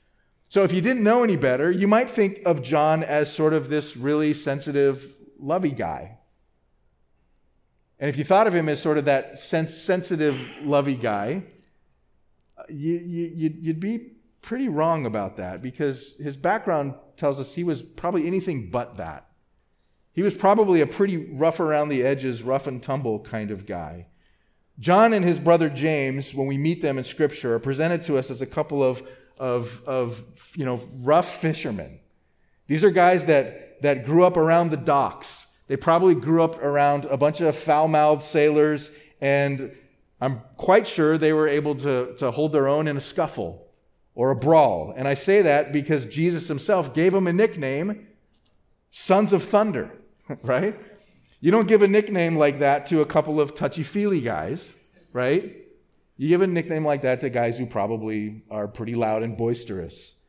So 0.50 0.64
if 0.64 0.72
you 0.72 0.82
didn't 0.82 1.04
know 1.04 1.24
any 1.24 1.36
better, 1.36 1.70
you 1.70 1.88
might 1.88 2.10
think 2.10 2.42
of 2.44 2.64
John 2.64 3.04
as 3.04 3.32
sort 3.32 3.54
of 3.54 3.70
this 3.70 3.96
really 3.96 4.34
sensitive, 4.34 5.14
lovey 5.40 5.72
guy. 5.72 6.18
And 8.00 8.10
if 8.10 8.18
you 8.18 8.24
thought 8.24 8.48
of 8.48 8.56
him 8.56 8.70
as 8.70 8.82
sort 8.82 8.98
of 8.98 9.06
that 9.06 9.40
sens- 9.40 9.78
sensitive, 9.78 10.40
lovey 10.64 10.96
guy, 10.96 11.44
you, 12.70 12.94
you, 12.94 13.54
you'd 13.60 13.80
be 13.80 14.14
pretty 14.42 14.70
wrong 14.70 15.06
about 15.06 15.38
that 15.38 15.62
because 15.62 16.18
his 16.18 16.38
background 16.38 16.96
tells 17.16 17.40
us 17.40 17.54
he 17.54 17.64
was 17.64 17.82
probably 17.82 18.28
anything 18.28 18.70
but 18.70 18.98
that. 18.98 19.26
He 20.14 20.22
was 20.22 20.34
probably 20.34 20.82
a 20.82 20.88
pretty 20.88 21.18
rough 21.18 21.60
around 21.60 21.90
the 21.90 22.04
edges, 22.04 22.42
rough 22.42 22.66
and 22.66 22.82
tumble 22.82 23.20
kind 23.20 23.52
of 23.52 23.66
guy. 23.66 24.08
John 24.80 25.14
and 25.14 25.26
his 25.26 25.40
brother 25.40 25.70
James, 25.70 26.34
when 26.34 26.48
we 26.48 26.58
meet 26.58 26.82
them 26.82 26.98
in 26.98 27.04
Scripture, 27.04 27.56
are 27.56 27.60
presented 27.60 28.04
to 28.04 28.18
us 28.18 28.32
as 28.32 28.42
a 28.42 28.46
couple 28.46 28.84
of, 28.84 29.08
of, 29.40 29.84
of 29.88 30.24
you 30.56 30.66
know, 30.66 30.80
rough 31.02 31.40
fishermen. 31.40 32.00
These 32.68 32.84
are 32.84 32.92
guys 32.92 33.26
that, 33.26 33.82
that 33.82 34.06
grew 34.06 34.24
up 34.24 34.38
around 34.38 34.72
the 34.72 34.78
docks. 34.78 35.48
They 35.68 35.78
probably 35.78 36.16
grew 36.16 36.44
up 36.44 36.62
around 36.64 37.06
a 37.06 37.18
bunch 37.18 37.42
of 37.42 37.56
foul 37.56 37.88
mouthed 37.88 38.24
sailors, 38.24 38.92
and 39.20 39.76
I'm 40.20 40.42
quite 40.56 40.88
sure 40.88 41.18
they 41.18 41.34
were 41.34 41.48
able 41.48 41.76
to, 41.76 42.16
to 42.18 42.32
hold 42.32 42.52
their 42.52 42.68
own 42.68 42.88
in 42.88 42.98
a 42.98 43.02
scuffle 43.02 43.68
or 44.16 44.32
a 44.32 44.36
brawl. 44.36 44.94
And 44.96 45.08
I 45.08 45.14
say 45.14 45.44
that 45.44 45.72
because 45.72 46.06
Jesus 46.06 46.48
himself 46.48 46.94
gave 46.94 47.14
them 47.14 47.28
a 47.28 47.34
nickname 47.34 48.08
Sons 48.92 49.32
of 49.32 49.44
Thunder. 49.44 49.92
right? 50.44 50.76
You 51.40 51.52
don't 51.52 51.68
give 51.68 51.82
a 51.82 51.88
nickname 51.88 52.36
like 52.36 52.60
that 52.60 52.88
to 52.88 53.02
a 53.02 53.06
couple 53.06 53.40
of 53.40 53.56
touchy 53.56 53.84
feely 53.84 54.22
guys, 54.22 54.74
right? 55.14 55.56
You 56.18 56.28
give 56.30 56.42
a 56.42 56.48
nickname 56.48 56.86
like 56.86 57.04
that 57.04 57.22
to 57.22 57.30
guys 57.30 57.58
who 57.58 57.68
probably 57.68 58.44
are 58.50 58.68
pretty 58.68 58.96
loud 58.96 59.24
and 59.24 59.38
boisterous. 59.38 60.20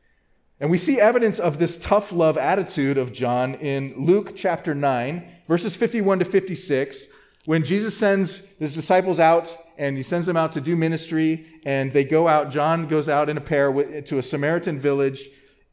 And 0.59 0.69
we 0.69 0.77
see 0.77 0.99
evidence 0.99 1.39
of 1.39 1.57
this 1.57 1.79
tough 1.81 2.11
love 2.11 2.37
attitude 2.37 2.97
of 2.97 3.13
John 3.13 3.55
in 3.55 4.05
Luke 4.05 4.33
chapter 4.35 4.75
9, 4.75 5.27
verses 5.47 5.75
51 5.75 6.19
to 6.19 6.25
56, 6.25 7.05
when 7.45 7.63
Jesus 7.63 7.97
sends 7.97 8.45
his 8.57 8.75
disciples 8.75 9.19
out 9.19 9.47
and 9.79 9.95
he 9.95 10.03
sends 10.03 10.27
them 10.27 10.35
out 10.35 10.51
to 10.51 10.61
do 10.61 10.75
ministry, 10.75 11.47
and 11.65 11.91
they 11.93 12.03
go 12.03 12.27
out. 12.27 12.51
John 12.51 12.87
goes 12.87 13.07
out 13.07 13.29
in 13.29 13.37
a 13.37 13.41
pair 13.41 13.71
to 14.01 14.19
a 14.19 14.23
Samaritan 14.23 14.77
village 14.77 15.27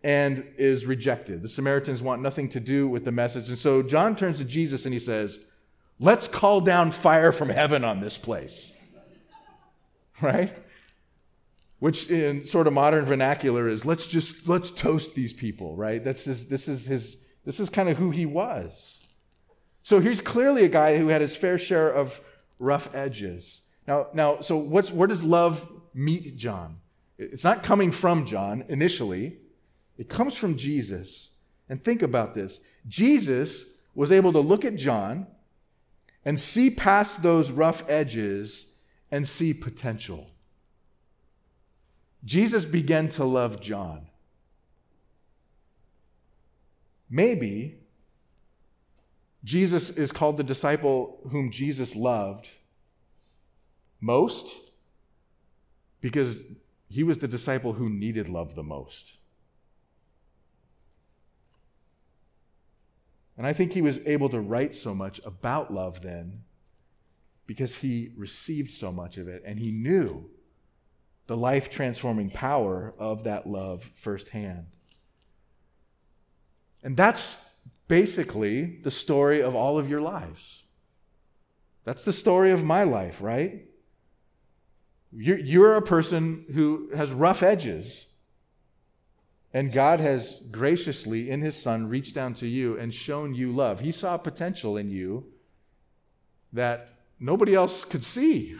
and 0.04 0.46
is 0.56 0.86
rejected. 0.86 1.42
The 1.42 1.48
Samaritans 1.48 2.00
want 2.00 2.22
nothing 2.22 2.48
to 2.50 2.60
do 2.60 2.86
with 2.86 3.04
the 3.04 3.10
message. 3.10 3.48
And 3.48 3.58
so 3.58 3.82
John 3.82 4.14
turns 4.14 4.38
to 4.38 4.44
Jesus 4.44 4.84
and 4.84 4.94
he 4.94 5.00
says, 5.00 5.44
Let's 5.98 6.28
call 6.28 6.60
down 6.60 6.92
fire 6.92 7.32
from 7.32 7.48
heaven 7.48 7.84
on 7.84 8.00
this 8.00 8.16
place. 8.16 8.72
Right? 10.22 10.56
Which 11.78 12.10
in 12.10 12.46
sort 12.46 12.66
of 12.66 12.72
modern 12.72 13.04
vernacular 13.04 13.68
is 13.68 13.84
let's 13.84 14.06
just 14.06 14.48
let's 14.48 14.70
toast 14.70 15.14
these 15.14 15.34
people, 15.34 15.76
right? 15.76 16.02
That's 16.02 16.24
his, 16.24 16.48
this 16.48 16.68
is 16.68 16.86
his 16.86 17.22
this 17.44 17.60
is 17.60 17.68
kind 17.68 17.90
of 17.90 17.98
who 17.98 18.12
he 18.12 18.24
was. 18.24 19.06
So 19.82 20.00
he's 20.00 20.22
clearly 20.22 20.64
a 20.64 20.70
guy 20.70 20.96
who 20.96 21.08
had 21.08 21.20
his 21.20 21.36
fair 21.36 21.58
share 21.58 21.90
of 21.90 22.18
rough 22.58 22.94
edges. 22.94 23.60
Now, 23.86 24.08
now, 24.12 24.40
so 24.40 24.56
what's 24.56 24.90
where 24.90 25.06
does 25.06 25.22
love 25.22 25.68
meet 25.94 26.36
John? 26.36 26.78
It's 27.18 27.44
not 27.44 27.62
coming 27.62 27.92
from 27.92 28.26
John 28.26 28.64
initially. 28.68 29.38
It 29.96 30.08
comes 30.08 30.34
from 30.34 30.56
Jesus. 30.56 31.34
And 31.68 31.82
think 31.82 32.02
about 32.02 32.34
this. 32.34 32.60
Jesus 32.88 33.64
was 33.94 34.12
able 34.12 34.32
to 34.32 34.40
look 34.40 34.64
at 34.64 34.76
John 34.76 35.26
and 36.24 36.38
see 36.38 36.70
past 36.70 37.22
those 37.22 37.50
rough 37.50 37.88
edges 37.88 38.66
and 39.10 39.26
see 39.26 39.54
potential. 39.54 40.26
Jesus 42.24 42.64
began 42.64 43.08
to 43.10 43.24
love 43.24 43.60
John. 43.60 44.08
Maybe 47.08 47.78
Jesus 49.44 49.90
is 49.90 50.10
called 50.10 50.36
the 50.36 50.42
disciple 50.42 51.20
whom 51.30 51.52
Jesus 51.52 51.94
loved 51.94 52.50
most 54.06 54.72
because 56.00 56.38
he 56.88 57.02
was 57.02 57.18
the 57.18 57.28
disciple 57.28 57.72
who 57.74 57.88
needed 57.88 58.28
love 58.28 58.54
the 58.54 58.62
most. 58.62 59.18
And 63.36 63.46
I 63.46 63.52
think 63.52 63.72
he 63.72 63.82
was 63.82 63.98
able 64.06 64.28
to 64.30 64.40
write 64.40 64.74
so 64.74 64.94
much 64.94 65.20
about 65.26 65.72
love 65.72 66.00
then 66.00 66.44
because 67.46 67.76
he 67.76 68.12
received 68.16 68.72
so 68.72 68.90
much 68.90 69.18
of 69.18 69.28
it 69.28 69.42
and 69.44 69.58
he 69.58 69.70
knew 69.72 70.30
the 71.26 71.36
life 71.36 71.70
transforming 71.70 72.30
power 72.30 72.94
of 72.98 73.24
that 73.24 73.46
love 73.46 73.90
firsthand. 73.94 74.66
And 76.82 76.96
that's 76.96 77.44
basically 77.88 78.78
the 78.82 78.90
story 78.90 79.42
of 79.42 79.54
all 79.54 79.76
of 79.78 79.90
your 79.90 80.00
lives. 80.00 80.62
That's 81.84 82.04
the 82.04 82.12
story 82.12 82.52
of 82.52 82.64
my 82.64 82.84
life, 82.84 83.20
right? 83.20 83.65
You're, 85.18 85.38
you're 85.38 85.76
a 85.76 85.82
person 85.82 86.44
who 86.52 86.90
has 86.94 87.10
rough 87.10 87.42
edges. 87.42 88.06
And 89.54 89.72
God 89.72 90.00
has 90.00 90.42
graciously, 90.50 91.30
in 91.30 91.40
His 91.40 91.56
Son, 91.56 91.88
reached 91.88 92.14
down 92.14 92.34
to 92.34 92.46
you 92.46 92.78
and 92.78 92.92
shown 92.92 93.34
you 93.34 93.52
love. 93.52 93.80
He 93.80 93.92
saw 93.92 94.18
potential 94.18 94.76
in 94.76 94.90
you 94.90 95.24
that 96.52 96.90
nobody 97.18 97.54
else 97.54 97.84
could 97.84 98.04
see. 98.04 98.56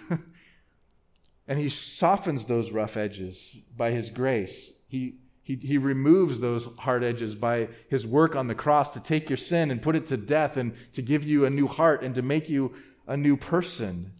and 1.48 1.58
He 1.58 1.68
softens 1.68 2.46
those 2.46 2.70
rough 2.70 2.96
edges 2.96 3.56
by 3.76 3.90
His 3.90 4.08
grace. 4.08 4.72
He, 4.88 5.16
he, 5.42 5.56
he 5.56 5.76
removes 5.76 6.40
those 6.40 6.64
hard 6.78 7.04
edges 7.04 7.34
by 7.34 7.68
His 7.90 8.06
work 8.06 8.34
on 8.34 8.46
the 8.46 8.54
cross 8.54 8.94
to 8.94 9.00
take 9.00 9.28
your 9.28 9.36
sin 9.36 9.70
and 9.70 9.82
put 9.82 9.96
it 9.96 10.06
to 10.06 10.16
death 10.16 10.56
and 10.56 10.72
to 10.94 11.02
give 11.02 11.22
you 11.22 11.44
a 11.44 11.50
new 11.50 11.66
heart 11.66 12.02
and 12.02 12.14
to 12.14 12.22
make 12.22 12.48
you 12.48 12.72
a 13.06 13.16
new 13.16 13.36
person. 13.36 14.12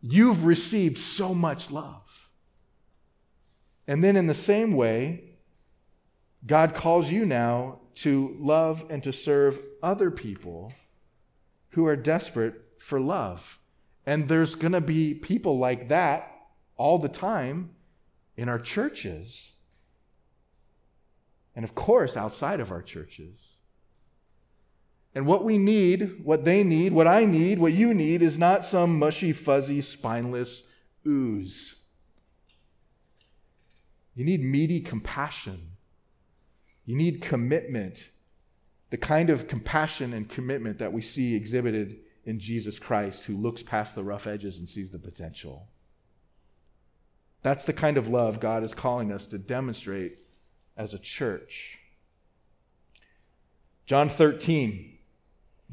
You've 0.00 0.44
received 0.44 0.98
so 0.98 1.34
much 1.34 1.70
love. 1.70 2.30
And 3.86 4.04
then, 4.04 4.16
in 4.16 4.26
the 4.26 4.34
same 4.34 4.74
way, 4.74 5.38
God 6.46 6.74
calls 6.74 7.10
you 7.10 7.26
now 7.26 7.80
to 7.96 8.36
love 8.38 8.84
and 8.90 9.02
to 9.02 9.12
serve 9.12 9.60
other 9.82 10.10
people 10.10 10.72
who 11.70 11.86
are 11.86 11.96
desperate 11.96 12.54
for 12.78 13.00
love. 13.00 13.58
And 14.06 14.28
there's 14.28 14.54
going 14.54 14.72
to 14.72 14.80
be 14.80 15.14
people 15.14 15.58
like 15.58 15.88
that 15.88 16.32
all 16.76 16.98
the 16.98 17.08
time 17.08 17.70
in 18.36 18.48
our 18.48 18.58
churches. 18.58 19.52
And 21.56 21.64
of 21.64 21.74
course, 21.74 22.16
outside 22.16 22.60
of 22.60 22.70
our 22.70 22.82
churches. 22.82 23.47
And 25.14 25.26
what 25.26 25.44
we 25.44 25.58
need, 25.58 26.24
what 26.24 26.44
they 26.44 26.62
need, 26.62 26.92
what 26.92 27.06
I 27.06 27.24
need, 27.24 27.58
what 27.58 27.72
you 27.72 27.94
need 27.94 28.22
is 28.22 28.38
not 28.38 28.64
some 28.64 28.98
mushy, 28.98 29.32
fuzzy, 29.32 29.80
spineless 29.80 30.66
ooze. 31.06 31.74
You 34.14 34.24
need 34.24 34.42
meaty 34.42 34.80
compassion 34.80 35.72
you 36.88 36.96
need 36.96 37.20
commitment, 37.20 38.08
the 38.88 38.96
kind 38.96 39.28
of 39.28 39.46
compassion 39.46 40.14
and 40.14 40.26
commitment 40.26 40.78
that 40.78 40.90
we 40.90 41.02
see 41.02 41.34
exhibited 41.34 41.98
in 42.24 42.40
Jesus 42.40 42.78
Christ, 42.78 43.24
who 43.24 43.36
looks 43.36 43.62
past 43.62 43.94
the 43.94 44.02
rough 44.02 44.26
edges 44.26 44.56
and 44.56 44.66
sees 44.66 44.90
the 44.90 44.98
potential. 44.98 45.68
That's 47.42 47.66
the 47.66 47.74
kind 47.74 47.98
of 47.98 48.08
love 48.08 48.40
God 48.40 48.64
is 48.64 48.72
calling 48.72 49.12
us 49.12 49.26
to 49.26 49.36
demonstrate 49.36 50.22
as 50.78 50.94
a 50.94 50.98
church. 50.98 51.78
John 53.84 54.08
13, 54.08 54.97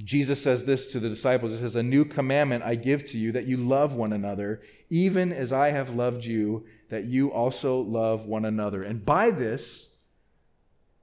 Jesus 0.04 0.42
says 0.44 0.66
this 0.66 0.88
to 0.92 1.00
the 1.00 1.10
disciples 1.10 1.54
He 1.54 1.60
says, 1.60 1.76
A 1.76 1.84
new 1.84 2.04
commandment 2.04 2.64
I 2.64 2.76
give 2.76 3.06
to 3.08 3.18
you, 3.18 3.32
that 3.32 3.48
you 3.48 3.58
love 3.58 3.96
one 3.96 4.14
another, 4.14 4.62
even 4.90 5.32
as 5.32 5.52
I 5.52 5.72
have 5.72 5.96
loved 5.96 6.26
you, 6.26 6.66
that 6.90 7.06
you 7.06 7.32
also 7.32 7.80
love 7.80 8.26
one 8.26 8.46
another. 8.46 8.82
And 8.82 9.06
by 9.06 9.32
this, 9.32 9.96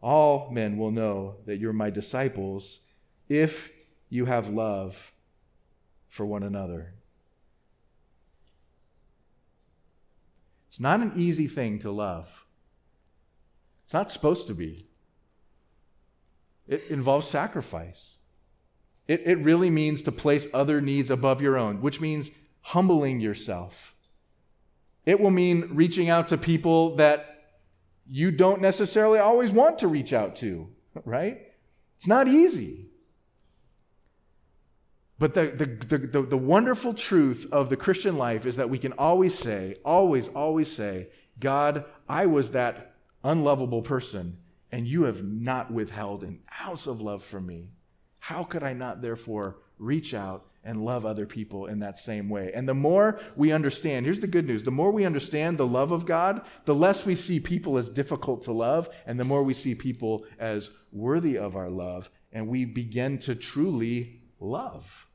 all 0.02 0.50
men 0.50 0.76
will 0.76 0.90
know 0.90 1.36
that 1.46 1.58
you're 1.58 1.72
my 1.72 1.90
disciples 1.90 2.80
if 3.28 3.70
you 4.10 4.26
have 4.26 4.48
love 4.48 5.12
for 6.08 6.26
one 6.26 6.42
another. 6.42 6.92
It's 10.68 10.80
not 10.80 11.00
an 11.00 11.12
easy 11.16 11.46
thing 11.46 11.78
to 11.80 11.90
love. 11.90 12.46
It's 13.84 13.94
not 13.94 14.10
supposed 14.10 14.46
to 14.48 14.54
be. 14.54 14.86
It 16.66 16.90
involves 16.90 17.28
sacrifice. 17.28 18.16
It, 19.08 19.22
it 19.26 19.38
really 19.38 19.70
means 19.70 20.02
to 20.02 20.12
place 20.12 20.46
other 20.54 20.80
needs 20.80 21.10
above 21.10 21.42
your 21.42 21.56
own, 21.56 21.80
which 21.80 22.00
means 22.00 22.30
humbling 22.60 23.20
yourself. 23.20 23.94
It 25.04 25.20
will 25.20 25.30
mean 25.30 25.70
reaching 25.72 26.08
out 26.08 26.28
to 26.28 26.38
people 26.38 26.96
that 26.96 27.32
you 28.08 28.30
don't 28.30 28.60
necessarily 28.60 29.18
always 29.18 29.50
want 29.50 29.80
to 29.80 29.88
reach 29.88 30.12
out 30.12 30.36
to, 30.36 30.68
right? 31.04 31.40
It's 31.96 32.06
not 32.06 32.28
easy. 32.28 32.88
But 35.18 35.34
the, 35.34 35.46
the, 35.46 35.98
the, 35.98 36.22
the, 36.22 36.36
wonderful 36.36 36.94
truth 36.94 37.46
of 37.52 37.70
the 37.70 37.76
Christian 37.76 38.18
life 38.18 38.44
is 38.44 38.56
that 38.56 38.70
we 38.70 38.78
can 38.78 38.92
always 38.94 39.38
say, 39.38 39.76
always, 39.84 40.26
always 40.28 40.70
say, 40.70 41.10
God, 41.38 41.84
I 42.08 42.26
was 42.26 42.50
that 42.50 42.96
unlovable 43.22 43.82
person, 43.82 44.38
and 44.72 44.86
you 44.86 45.04
have 45.04 45.22
not 45.22 45.70
withheld 45.70 46.24
an 46.24 46.40
ounce 46.60 46.86
of 46.86 47.00
love 47.00 47.22
from 47.22 47.46
me. 47.46 47.70
How 48.22 48.44
could 48.44 48.62
I 48.62 48.72
not, 48.72 49.02
therefore, 49.02 49.56
reach 49.80 50.14
out 50.14 50.46
and 50.62 50.84
love 50.84 51.04
other 51.04 51.26
people 51.26 51.66
in 51.66 51.80
that 51.80 51.98
same 51.98 52.28
way. 52.28 52.52
And 52.54 52.68
the 52.68 52.72
more 52.74 53.18
we 53.34 53.50
understand, 53.50 54.06
here's 54.06 54.20
the 54.20 54.28
good 54.28 54.46
news 54.46 54.62
the 54.62 54.70
more 54.70 54.92
we 54.92 55.04
understand 55.04 55.58
the 55.58 55.66
love 55.66 55.90
of 55.90 56.06
God, 56.06 56.42
the 56.66 56.74
less 56.74 57.04
we 57.04 57.16
see 57.16 57.40
people 57.40 57.78
as 57.78 57.90
difficult 57.90 58.44
to 58.44 58.52
love, 58.52 58.88
and 59.06 59.18
the 59.18 59.24
more 59.24 59.42
we 59.42 59.54
see 59.54 59.74
people 59.74 60.24
as 60.38 60.70
worthy 60.92 61.36
of 61.36 61.56
our 61.56 61.68
love, 61.68 62.08
and 62.32 62.46
we 62.46 62.64
begin 62.64 63.18
to 63.18 63.34
truly 63.34 64.20
love. 64.38 65.08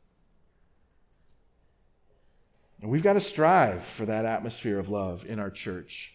And 2.81 2.91
we've 2.91 3.03
got 3.03 3.13
to 3.13 3.21
strive 3.21 3.85
for 3.85 4.05
that 4.05 4.25
atmosphere 4.25 4.79
of 4.79 4.89
love 4.89 5.25
in 5.25 5.39
our 5.39 5.49
church. 5.49 6.13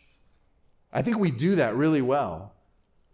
I 0.92 1.00
think 1.00 1.18
we 1.18 1.30
do 1.30 1.54
that 1.54 1.74
really 1.74 2.02
well. 2.02 2.52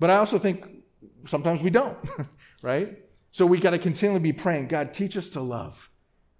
But 0.01 0.11
I 0.11 0.17
also 0.17 0.41
think 0.41 0.83
sometimes 1.27 1.63
we 1.63 1.71
don't, 1.71 1.97
right? 2.63 2.99
So 3.33 3.47
we 3.47 3.61
got 3.61 3.71
to 3.71 3.79
continually 3.79 4.21
be 4.21 4.33
praying, 4.33 4.69
God, 4.69 4.93
teach 4.93 5.17
us 5.17 5.29
to 5.31 5.41
love. 5.41 5.91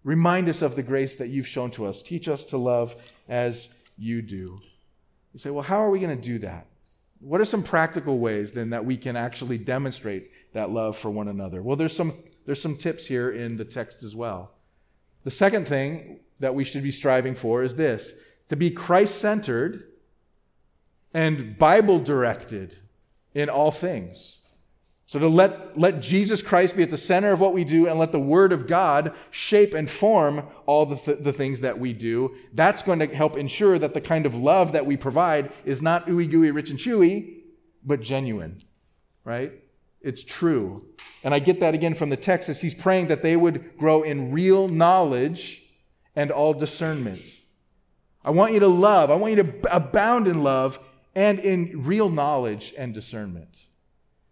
Remind 0.05 0.49
us 0.49 0.63
of 0.63 0.75
the 0.75 0.83
grace 0.83 1.17
that 1.17 1.29
you've 1.29 1.47
shown 1.47 1.71
to 1.73 1.87
us. 1.87 2.03
Teach 2.03 2.29
us 2.29 2.45
to 2.45 2.57
love 2.57 2.95
as 3.29 3.69
you 3.99 4.23
do. 4.23 4.59
You 5.33 5.41
say, 5.41 5.51
well, 5.51 5.63
how 5.63 5.83
are 5.83 5.91
we 5.91 6.01
going 6.01 6.17
to 6.17 6.23
do 6.23 6.39
that? 6.41 6.67
What 7.21 7.41
are 7.41 7.45
some 7.45 7.63
practical 7.63 8.19
ways 8.19 8.53
then 8.53 8.71
that 8.71 8.85
we 8.85 8.97
can 8.97 9.17
actually 9.17 9.59
demonstrate 9.59 10.31
that 10.53 10.71
love 10.71 10.97
for 10.97 11.11
one 11.11 11.29
another? 11.29 11.63
Well, 11.63 11.77
there's 11.77 11.95
some, 11.95 12.15
there's 12.47 12.63
some 12.63 12.77
tips 12.77 13.07
here 13.07 13.31
in 13.31 13.57
the 13.57 13.65
text 13.65 14.03
as 14.03 14.15
well. 14.15 14.53
The 15.25 15.31
second 15.31 15.67
thing 15.67 16.21
that 16.41 16.55
we 16.55 16.65
should 16.65 16.83
be 16.83 16.93
striving 16.93 17.35
for 17.35 17.63
is 17.63 17.75
this 17.75 18.13
to 18.49 18.57
be 18.57 18.71
Christ 18.71 19.19
centered 19.19 19.85
and 21.13 21.59
Bible 21.59 21.99
directed 21.99 22.79
in 23.35 23.49
all 23.49 23.71
things. 23.71 24.39
So 25.09 25.19
to 25.19 25.27
let, 25.27 25.79
let 25.79 26.03
Jesus 26.03 26.43
Christ 26.43 26.77
be 26.77 26.83
at 26.83 26.91
the 26.91 26.99
center 26.99 27.33
of 27.33 27.41
what 27.41 27.55
we 27.55 27.65
do 27.65 27.89
and 27.89 27.99
let 27.99 28.13
the 28.13 28.21
Word 28.21 28.53
of 28.53 28.67
God 28.67 29.15
shape 29.31 29.73
and 29.73 29.89
form 29.89 30.43
all 30.67 30.85
the, 30.85 30.97
th- 30.97 31.21
the 31.23 31.33
things 31.33 31.63
that 31.63 31.79
we 31.79 31.95
do, 31.95 32.37
that's 32.53 32.83
going 32.83 32.99
to 32.99 33.07
help 33.07 33.39
ensure 33.39 33.79
that 33.79 33.95
the 33.95 34.03
kind 34.03 34.27
of 34.27 34.35
love 34.35 34.73
that 34.73 34.85
we 34.85 34.99
provide 34.99 35.51
is 35.65 35.81
not 35.81 36.07
ooey 36.09 36.31
gooey, 36.31 36.51
rich 36.51 36.69
and 36.69 36.79
chewy, 36.79 37.39
but 37.83 38.03
genuine, 38.03 38.59
right? 39.25 39.51
It's 40.03 40.23
true. 40.23 40.87
And 41.25 41.33
I 41.33 41.39
get 41.39 41.61
that 41.61 41.73
again 41.73 41.95
from 41.95 42.11
the 42.11 42.17
text 42.19 42.51
as 42.51 42.61
he's 42.61 42.75
praying 42.75 43.07
that 43.07 43.23
they 43.23 43.35
would 43.35 43.79
grow 43.79 44.03
in 44.03 44.31
real 44.31 44.69
knowledge 44.69 45.63
and 46.15 46.31
all 46.31 46.53
discernment. 46.53 47.23
I 48.27 48.31
want 48.31 48.53
you 48.53 48.61
to 48.61 48.69
love, 48.69 49.11
I 49.11 49.15
want 49.15 49.35
you 49.35 49.43
to 49.43 49.75
abound 49.75 50.29
in 50.29 50.43
love 50.43 50.79
and 51.15 51.39
in 51.39 51.83
real 51.83 52.11
knowledge 52.11 52.75
and 52.77 52.93
discernment. 52.93 53.68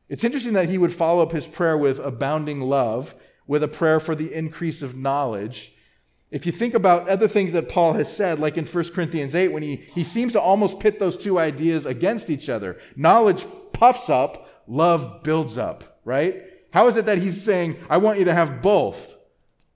It's 0.08 0.24
interesting 0.24 0.52
that 0.52 0.68
he 0.68 0.78
would 0.78 0.92
follow 0.92 1.22
up 1.22 1.32
his 1.32 1.46
prayer 1.46 1.76
with 1.76 1.98
abounding 1.98 2.60
love 2.60 3.14
with 3.46 3.62
a 3.62 3.68
prayer 3.68 4.00
for 4.00 4.14
the 4.14 4.32
increase 4.32 4.82
of 4.82 4.96
knowledge. 4.96 5.72
If 6.30 6.46
you 6.46 6.52
think 6.52 6.74
about 6.74 7.08
other 7.08 7.28
things 7.28 7.52
that 7.52 7.68
Paul 7.68 7.92
has 7.94 8.14
said, 8.14 8.40
like 8.40 8.58
in 8.58 8.66
1 8.66 8.92
Corinthians 8.92 9.34
8, 9.34 9.48
when 9.48 9.62
he, 9.62 9.76
he 9.76 10.02
seems 10.02 10.32
to 10.32 10.40
almost 10.40 10.80
pit 10.80 10.98
those 10.98 11.16
two 11.16 11.38
ideas 11.38 11.86
against 11.86 12.30
each 12.30 12.48
other 12.48 12.78
knowledge 12.96 13.46
puffs 13.72 14.10
up, 14.10 14.64
love 14.66 15.22
builds 15.22 15.56
up, 15.56 16.00
right? 16.04 16.42
How 16.72 16.88
is 16.88 16.96
it 16.96 17.06
that 17.06 17.18
he's 17.18 17.42
saying, 17.42 17.76
I 17.88 17.98
want 17.98 18.18
you 18.18 18.24
to 18.24 18.34
have 18.34 18.60
both? 18.60 19.16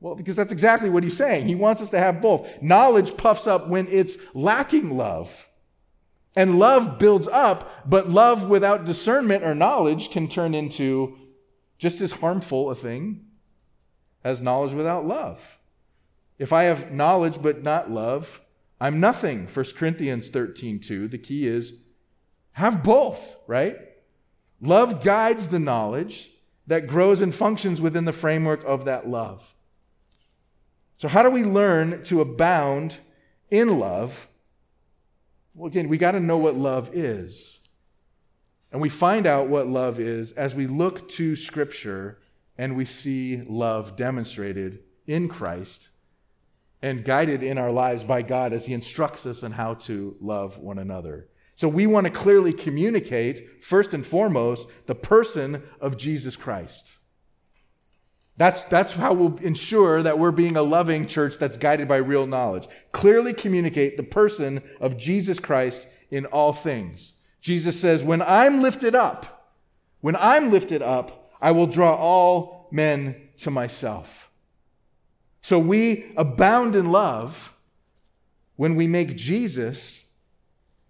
Well, 0.00 0.14
because 0.14 0.34
that's 0.34 0.52
exactly 0.52 0.90
what 0.90 1.04
he's 1.04 1.16
saying. 1.16 1.46
He 1.46 1.54
wants 1.54 1.82
us 1.82 1.90
to 1.90 1.98
have 1.98 2.20
both. 2.20 2.48
Knowledge 2.62 3.16
puffs 3.16 3.46
up 3.46 3.68
when 3.68 3.86
it's 3.88 4.16
lacking 4.34 4.96
love. 4.96 5.48
And 6.36 6.58
love 6.58 6.98
builds 6.98 7.26
up, 7.28 7.88
but 7.88 8.08
love 8.08 8.48
without 8.48 8.84
discernment 8.84 9.42
or 9.42 9.54
knowledge 9.54 10.10
can 10.10 10.28
turn 10.28 10.54
into 10.54 11.18
just 11.78 12.00
as 12.00 12.12
harmful 12.12 12.70
a 12.70 12.74
thing 12.74 13.24
as 14.22 14.40
knowledge 14.40 14.72
without 14.72 15.06
love. 15.06 15.58
If 16.38 16.52
I 16.52 16.64
have 16.64 16.92
knowledge 16.92 17.42
but 17.42 17.62
not 17.62 17.90
love, 17.90 18.40
I'm 18.80 19.00
nothing. 19.00 19.46
1 19.52 19.66
Corinthians 19.76 20.30
13, 20.30 20.80
2. 20.80 21.08
The 21.08 21.18
key 21.18 21.46
is 21.46 21.74
have 22.52 22.82
both, 22.82 23.36
right? 23.46 23.76
Love 24.60 25.02
guides 25.02 25.48
the 25.48 25.58
knowledge 25.58 26.30
that 26.66 26.86
grows 26.86 27.20
and 27.20 27.34
functions 27.34 27.80
within 27.80 28.04
the 28.04 28.12
framework 28.12 28.64
of 28.64 28.84
that 28.84 29.08
love. 29.08 29.54
So, 30.98 31.08
how 31.08 31.22
do 31.22 31.30
we 31.30 31.44
learn 31.44 32.04
to 32.04 32.20
abound 32.20 32.98
in 33.50 33.78
love 33.78 34.28
well, 35.54 35.68
again, 35.68 35.88
we 35.88 35.98
got 35.98 36.12
to 36.12 36.20
know 36.20 36.38
what 36.38 36.54
love 36.54 36.90
is. 36.94 37.58
And 38.72 38.80
we 38.80 38.88
find 38.88 39.26
out 39.26 39.48
what 39.48 39.66
love 39.66 39.98
is 39.98 40.32
as 40.32 40.54
we 40.54 40.66
look 40.66 41.08
to 41.10 41.34
Scripture 41.34 42.18
and 42.56 42.76
we 42.76 42.84
see 42.84 43.42
love 43.48 43.96
demonstrated 43.96 44.80
in 45.06 45.28
Christ 45.28 45.88
and 46.82 47.04
guided 47.04 47.42
in 47.42 47.58
our 47.58 47.70
lives 47.70 48.04
by 48.04 48.22
God 48.22 48.52
as 48.52 48.66
He 48.66 48.74
instructs 48.74 49.26
us 49.26 49.42
on 49.42 49.52
how 49.52 49.74
to 49.74 50.16
love 50.20 50.58
one 50.58 50.78
another. 50.78 51.28
So 51.56 51.68
we 51.68 51.86
want 51.86 52.06
to 52.06 52.12
clearly 52.12 52.52
communicate, 52.52 53.62
first 53.62 53.92
and 53.92 54.06
foremost, 54.06 54.68
the 54.86 54.94
person 54.94 55.62
of 55.80 55.98
Jesus 55.98 56.36
Christ. 56.36 56.96
That's, 58.40 58.62
that's 58.62 58.94
how 58.94 59.12
we'll 59.12 59.36
ensure 59.42 60.02
that 60.02 60.18
we're 60.18 60.30
being 60.30 60.56
a 60.56 60.62
loving 60.62 61.06
church 61.06 61.36
that's 61.38 61.58
guided 61.58 61.86
by 61.86 61.96
real 61.96 62.26
knowledge. 62.26 62.68
Clearly 62.90 63.34
communicate 63.34 63.98
the 63.98 64.02
person 64.02 64.62
of 64.80 64.96
Jesus 64.96 65.38
Christ 65.38 65.86
in 66.10 66.24
all 66.24 66.54
things. 66.54 67.12
Jesus 67.42 67.78
says, 67.78 68.02
When 68.02 68.22
I'm 68.22 68.62
lifted 68.62 68.94
up, 68.94 69.52
when 70.00 70.16
I'm 70.16 70.50
lifted 70.50 70.80
up, 70.80 71.34
I 71.38 71.50
will 71.50 71.66
draw 71.66 71.94
all 71.94 72.68
men 72.70 73.28
to 73.40 73.50
myself. 73.50 74.30
So 75.42 75.58
we 75.58 76.10
abound 76.16 76.74
in 76.74 76.90
love 76.90 77.54
when 78.56 78.74
we 78.74 78.86
make 78.86 79.18
Jesus 79.18 80.02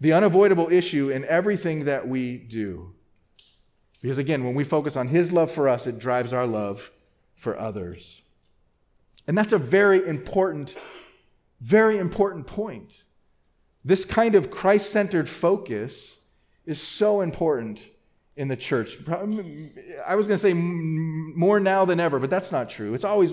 the 0.00 0.12
unavoidable 0.12 0.70
issue 0.70 1.10
in 1.10 1.24
everything 1.24 1.86
that 1.86 2.06
we 2.06 2.38
do. 2.38 2.94
Because 4.00 4.18
again, 4.18 4.44
when 4.44 4.54
we 4.54 4.62
focus 4.62 4.94
on 4.94 5.08
his 5.08 5.32
love 5.32 5.50
for 5.50 5.68
us, 5.68 5.88
it 5.88 5.98
drives 5.98 6.32
our 6.32 6.46
love 6.46 6.92
for 7.40 7.58
others. 7.58 8.20
And 9.26 9.36
that's 9.36 9.52
a 9.52 9.58
very 9.58 10.06
important, 10.06 10.74
very 11.60 11.96
important 11.98 12.46
point. 12.46 13.02
This 13.82 14.04
kind 14.04 14.34
of 14.34 14.50
Christ 14.50 14.90
centered 14.90 15.26
focus 15.28 16.18
is 16.66 16.82
so 16.82 17.22
important 17.22 17.88
in 18.36 18.48
the 18.48 18.56
church. 18.56 18.98
I 20.06 20.14
was 20.16 20.26
going 20.26 20.36
to 20.36 20.42
say 20.42 20.52
more 20.52 21.58
now 21.58 21.86
than 21.86 21.98
ever, 21.98 22.18
but 22.18 22.28
that's 22.28 22.52
not 22.52 22.68
true. 22.68 22.92
It's 22.92 23.04
always, 23.04 23.32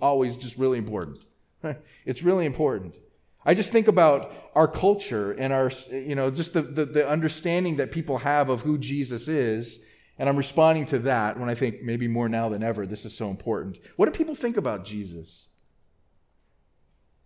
always 0.00 0.36
just 0.36 0.56
really 0.56 0.78
important. 0.78 1.18
It's 2.04 2.24
really 2.24 2.46
important. 2.46 2.96
I 3.44 3.54
just 3.54 3.70
think 3.70 3.86
about 3.86 4.32
our 4.56 4.66
culture 4.66 5.30
and 5.30 5.52
our, 5.52 5.70
you 5.92 6.16
know, 6.16 6.32
just 6.32 6.52
the, 6.52 6.62
the, 6.62 6.84
the 6.84 7.08
understanding 7.08 7.76
that 7.76 7.92
people 7.92 8.18
have 8.18 8.48
of 8.48 8.62
who 8.62 8.76
Jesus 8.76 9.28
is 9.28 9.84
and 10.18 10.28
I'm 10.28 10.36
responding 10.36 10.86
to 10.86 10.98
that 11.00 11.38
when 11.38 11.48
I 11.48 11.54
think 11.54 11.82
maybe 11.82 12.06
more 12.06 12.28
now 12.28 12.48
than 12.48 12.62
ever, 12.62 12.86
this 12.86 13.04
is 13.04 13.14
so 13.14 13.30
important. 13.30 13.78
What 13.96 14.06
do 14.06 14.12
people 14.12 14.34
think 14.34 14.56
about 14.56 14.84
Jesus? 14.84 15.48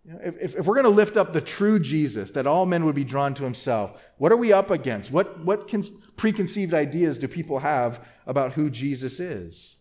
You 0.05 0.13
know, 0.13 0.19
if, 0.23 0.55
if, 0.55 0.65
we're 0.65 0.75
going 0.75 0.85
to 0.85 0.89
lift 0.89 1.17
up 1.17 1.33
the 1.33 1.41
true 1.41 1.79
Jesus, 1.79 2.31
that 2.31 2.47
all 2.47 2.65
men 2.65 2.85
would 2.85 2.95
be 2.95 3.03
drawn 3.03 3.33
to 3.35 3.43
himself, 3.43 3.91
what 4.17 4.31
are 4.31 4.37
we 4.37 4.53
up 4.53 4.71
against? 4.71 5.11
What, 5.11 5.43
what 5.43 5.69
con- 5.69 5.83
preconceived 6.15 6.73
ideas 6.73 7.17
do 7.17 7.27
people 7.27 7.59
have 7.59 8.05
about 8.25 8.53
who 8.53 8.69
Jesus 8.69 9.19
is? 9.19 9.75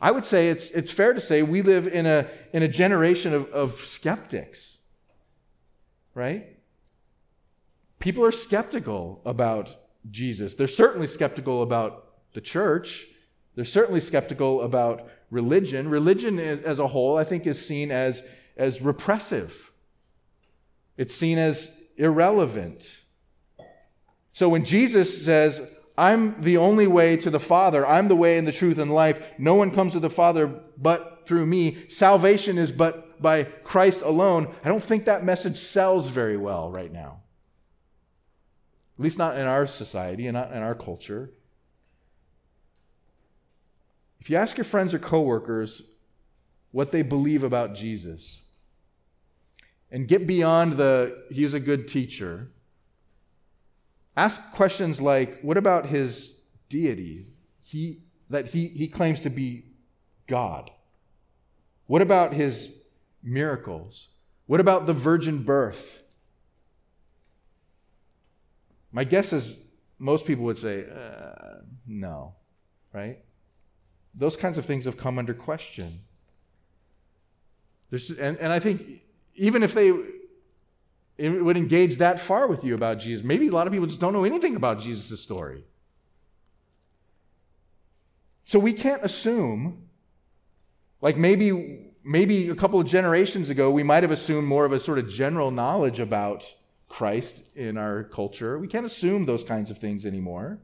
I 0.00 0.12
would 0.12 0.24
say 0.24 0.50
it's, 0.50 0.70
it's 0.70 0.90
fair 0.90 1.12
to 1.12 1.20
say 1.20 1.42
we 1.42 1.62
live 1.62 1.88
in 1.88 2.06
a, 2.06 2.28
in 2.52 2.62
a 2.62 2.68
generation 2.68 3.34
of, 3.34 3.50
of 3.50 3.80
skeptics, 3.80 4.78
right? 6.14 6.56
People 7.98 8.24
are 8.24 8.32
skeptical 8.32 9.20
about 9.26 9.76
Jesus. 10.10 10.54
They're 10.54 10.68
certainly 10.68 11.06
skeptical 11.06 11.62
about 11.62 12.09
the 12.32 12.40
church. 12.40 13.06
They're 13.54 13.64
certainly 13.64 14.00
skeptical 14.00 14.62
about 14.62 15.08
religion. 15.30 15.88
Religion 15.88 16.38
as 16.38 16.78
a 16.78 16.86
whole, 16.86 17.16
I 17.16 17.24
think, 17.24 17.46
is 17.46 17.64
seen 17.64 17.90
as, 17.90 18.22
as 18.56 18.80
repressive, 18.80 19.72
it's 20.96 21.14
seen 21.14 21.38
as 21.38 21.74
irrelevant. 21.96 22.88
So 24.32 24.48
when 24.48 24.64
Jesus 24.64 25.24
says, 25.24 25.60
I'm 25.96 26.40
the 26.40 26.56
only 26.56 26.86
way 26.86 27.16
to 27.18 27.30
the 27.30 27.40
Father, 27.40 27.86
I'm 27.86 28.08
the 28.08 28.16
way 28.16 28.38
and 28.38 28.46
the 28.46 28.52
truth 28.52 28.78
and 28.78 28.92
life, 28.92 29.22
no 29.38 29.54
one 29.54 29.70
comes 29.70 29.92
to 29.92 30.00
the 30.00 30.10
Father 30.10 30.46
but 30.78 31.22
through 31.26 31.46
me, 31.46 31.88
salvation 31.88 32.58
is 32.58 32.72
but 32.72 33.20
by 33.20 33.44
Christ 33.44 34.00
alone, 34.02 34.54
I 34.64 34.68
don't 34.68 34.82
think 34.82 35.04
that 35.04 35.24
message 35.24 35.58
sells 35.58 36.06
very 36.08 36.36
well 36.36 36.70
right 36.70 36.90
now. 36.90 37.20
At 38.98 39.02
least 39.04 39.18
not 39.18 39.38
in 39.38 39.46
our 39.46 39.66
society 39.66 40.26
and 40.26 40.34
not 40.34 40.52
in 40.52 40.62
our 40.62 40.74
culture. 40.74 41.30
If 44.20 44.28
you 44.28 44.36
ask 44.36 44.56
your 44.56 44.64
friends 44.64 44.92
or 44.92 44.98
coworkers 44.98 45.82
what 46.72 46.92
they 46.92 47.02
believe 47.02 47.42
about 47.42 47.74
Jesus 47.74 48.42
and 49.90 50.06
get 50.06 50.26
beyond 50.26 50.76
the 50.76 51.24
he's 51.30 51.54
a 51.54 51.60
good 51.60 51.88
teacher, 51.88 52.48
ask 54.16 54.52
questions 54.52 55.00
like 55.00 55.40
what 55.40 55.56
about 55.56 55.86
his 55.86 56.36
deity? 56.68 57.26
He, 57.62 58.02
that 58.28 58.48
he, 58.48 58.66
he 58.68 58.88
claims 58.88 59.20
to 59.20 59.30
be 59.30 59.64
God. 60.26 60.70
What 61.86 62.02
about 62.02 62.32
his 62.32 62.72
miracles? 63.22 64.08
What 64.46 64.60
about 64.60 64.86
the 64.86 64.92
virgin 64.92 65.42
birth? 65.42 66.02
My 68.92 69.04
guess 69.04 69.32
is 69.32 69.56
most 69.98 70.26
people 70.26 70.44
would 70.44 70.58
say, 70.58 70.84
uh, 70.88 71.60
no, 71.86 72.34
right? 72.92 73.18
Those 74.14 74.36
kinds 74.36 74.58
of 74.58 74.64
things 74.64 74.84
have 74.84 74.96
come 74.96 75.18
under 75.18 75.34
question. 75.34 76.00
And, 77.92 78.38
and 78.38 78.52
I 78.52 78.58
think 78.60 79.02
even 79.34 79.62
if 79.62 79.74
they 79.74 79.92
would 81.18 81.56
engage 81.56 81.98
that 81.98 82.20
far 82.20 82.46
with 82.46 82.64
you 82.64 82.74
about 82.74 82.98
Jesus, 82.98 83.24
maybe 83.24 83.48
a 83.48 83.52
lot 83.52 83.66
of 83.66 83.72
people 83.72 83.86
just 83.86 84.00
don't 84.00 84.12
know 84.12 84.24
anything 84.24 84.56
about 84.56 84.80
Jesus' 84.80 85.20
story. 85.20 85.64
So 88.44 88.58
we 88.58 88.72
can't 88.72 89.04
assume, 89.04 89.88
like 91.00 91.16
maybe 91.16 91.86
maybe 92.02 92.48
a 92.48 92.54
couple 92.54 92.80
of 92.80 92.86
generations 92.86 93.50
ago, 93.50 93.70
we 93.70 93.82
might 93.82 94.02
have 94.02 94.10
assumed 94.10 94.48
more 94.48 94.64
of 94.64 94.72
a 94.72 94.80
sort 94.80 94.98
of 94.98 95.08
general 95.08 95.50
knowledge 95.50 96.00
about 96.00 96.52
Christ 96.88 97.54
in 97.56 97.76
our 97.76 98.04
culture. 98.04 98.58
We 98.58 98.68
can't 98.68 98.86
assume 98.86 99.26
those 99.26 99.44
kinds 99.44 99.70
of 99.70 99.78
things 99.78 100.06
anymore. 100.06 100.58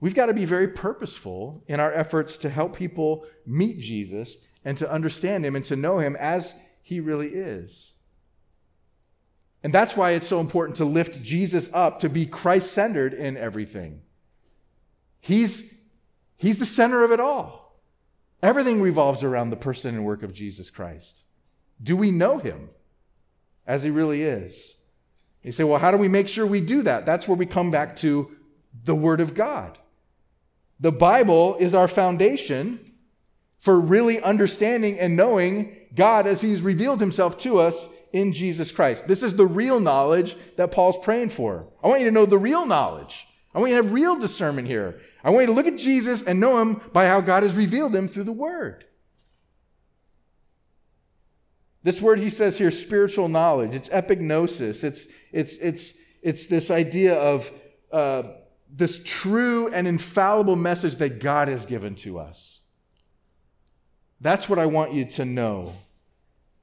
We've 0.00 0.14
got 0.14 0.26
to 0.26 0.34
be 0.34 0.46
very 0.46 0.68
purposeful 0.68 1.62
in 1.68 1.78
our 1.78 1.92
efforts 1.92 2.38
to 2.38 2.48
help 2.48 2.74
people 2.74 3.26
meet 3.46 3.78
Jesus 3.78 4.38
and 4.64 4.76
to 4.78 4.90
understand 4.90 5.44
him 5.44 5.56
and 5.56 5.64
to 5.66 5.76
know 5.76 5.98
him 5.98 6.16
as 6.16 6.54
he 6.82 7.00
really 7.00 7.28
is. 7.28 7.92
And 9.62 9.74
that's 9.74 9.96
why 9.96 10.12
it's 10.12 10.26
so 10.26 10.40
important 10.40 10.78
to 10.78 10.86
lift 10.86 11.22
Jesus 11.22 11.70
up, 11.74 12.00
to 12.00 12.08
be 12.08 12.24
Christ 12.24 12.72
centered 12.72 13.12
in 13.12 13.36
everything. 13.36 14.00
He's, 15.20 15.78
he's 16.38 16.58
the 16.58 16.66
center 16.66 17.04
of 17.04 17.12
it 17.12 17.20
all. 17.20 17.78
Everything 18.42 18.80
revolves 18.80 19.22
around 19.22 19.50
the 19.50 19.56
person 19.56 19.94
and 19.94 20.04
work 20.04 20.22
of 20.22 20.32
Jesus 20.32 20.70
Christ. 20.70 21.20
Do 21.82 21.94
we 21.94 22.10
know 22.10 22.38
him 22.38 22.70
as 23.66 23.82
he 23.82 23.90
really 23.90 24.22
is? 24.22 24.76
You 25.42 25.52
say, 25.52 25.64
well, 25.64 25.78
how 25.78 25.90
do 25.90 25.98
we 25.98 26.08
make 26.08 26.28
sure 26.28 26.46
we 26.46 26.62
do 26.62 26.82
that? 26.82 27.04
That's 27.04 27.28
where 27.28 27.36
we 27.36 27.44
come 27.46 27.70
back 27.70 27.96
to 27.96 28.34
the 28.84 28.94
Word 28.94 29.20
of 29.20 29.34
God. 29.34 29.78
The 30.80 30.92
Bible 30.92 31.56
is 31.56 31.74
our 31.74 31.88
foundation 31.88 32.80
for 33.58 33.78
really 33.78 34.20
understanding 34.20 34.98
and 34.98 35.14
knowing 35.16 35.76
God 35.94 36.26
as 36.26 36.40
He's 36.40 36.62
revealed 36.62 37.00
Himself 37.00 37.38
to 37.40 37.60
us 37.60 37.88
in 38.12 38.32
Jesus 38.32 38.72
Christ. 38.72 39.06
This 39.06 39.22
is 39.22 39.36
the 39.36 39.46
real 39.46 39.78
knowledge 39.78 40.36
that 40.56 40.72
Paul's 40.72 40.98
praying 41.02 41.28
for. 41.28 41.66
I 41.82 41.88
want 41.88 42.00
you 42.00 42.06
to 42.06 42.12
know 42.12 42.26
the 42.26 42.38
real 42.38 42.66
knowledge. 42.66 43.26
I 43.54 43.58
want 43.58 43.70
you 43.70 43.76
to 43.76 43.82
have 43.82 43.92
real 43.92 44.18
discernment 44.18 44.68
here. 44.68 45.00
I 45.22 45.30
want 45.30 45.42
you 45.42 45.46
to 45.48 45.52
look 45.52 45.66
at 45.66 45.76
Jesus 45.76 46.22
and 46.22 46.40
know 46.40 46.60
Him 46.60 46.80
by 46.92 47.06
how 47.06 47.20
God 47.20 47.42
has 47.42 47.54
revealed 47.54 47.94
Him 47.94 48.08
through 48.08 48.24
the 48.24 48.32
Word. 48.32 48.84
This 51.82 52.00
word 52.00 52.18
he 52.18 52.28
says 52.28 52.58
here, 52.58 52.70
spiritual 52.70 53.28
knowledge, 53.28 53.74
it's 53.74 53.88
epignosis. 53.88 54.84
It's, 54.84 55.06
it's, 55.32 55.56
it's, 55.56 55.98
it's 56.22 56.46
this 56.46 56.70
idea 56.70 57.14
of 57.14 57.50
uh, 57.90 58.24
this 58.72 59.02
true 59.04 59.68
and 59.68 59.86
infallible 59.86 60.56
message 60.56 60.96
that 60.96 61.20
God 61.20 61.48
has 61.48 61.64
given 61.66 61.94
to 61.96 62.18
us. 62.18 62.60
That's 64.20 64.48
what 64.48 64.58
I 64.58 64.66
want 64.66 64.92
you 64.92 65.04
to 65.06 65.24
know. 65.24 65.74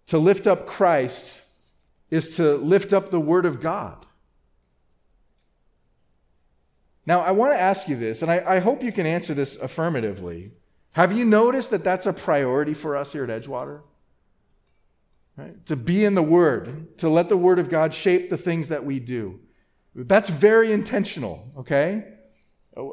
To 0.08 0.18
lift 0.18 0.48
up 0.48 0.68
Christ 0.68 1.42
is 2.10 2.38
to 2.38 2.56
lift 2.56 2.94
up 2.94 3.10
the 3.10 3.20
Word 3.20 3.46
of 3.46 3.62
God. 3.62 4.06
Now, 7.06 7.22
I 7.22 7.32
want 7.32 7.54
to 7.54 7.60
ask 7.60 7.88
you 7.88 7.96
this, 7.96 8.22
and 8.22 8.30
I, 8.30 8.44
I 8.46 8.60
hope 8.60 8.84
you 8.84 8.92
can 8.92 9.06
answer 9.06 9.34
this 9.34 9.56
affirmatively. 9.56 10.52
Have 10.94 11.18
you 11.18 11.26
noticed 11.26 11.72
that 11.72 11.84
that's 11.84 12.06
a 12.06 12.14
priority 12.14 12.74
for 12.74 12.98
us 12.98 13.14
here 13.14 13.24
at 13.24 13.30
Edgewater? 13.30 13.82
Right? 15.36 15.66
To 15.68 15.76
be 15.76 16.04
in 16.04 16.16
the 16.16 16.24
Word, 16.24 16.98
to 17.00 17.10
let 17.10 17.30
the 17.30 17.38
Word 17.38 17.60
of 17.60 17.70
God 17.70 17.94
shape 17.94 18.30
the 18.30 18.38
things 18.38 18.70
that 18.70 18.86
we 18.86 19.00
do. 19.00 19.40
That's 19.98 20.30
very 20.30 20.72
intentional, 20.72 21.52
okay? 21.58 22.06
Uh, 22.76 22.84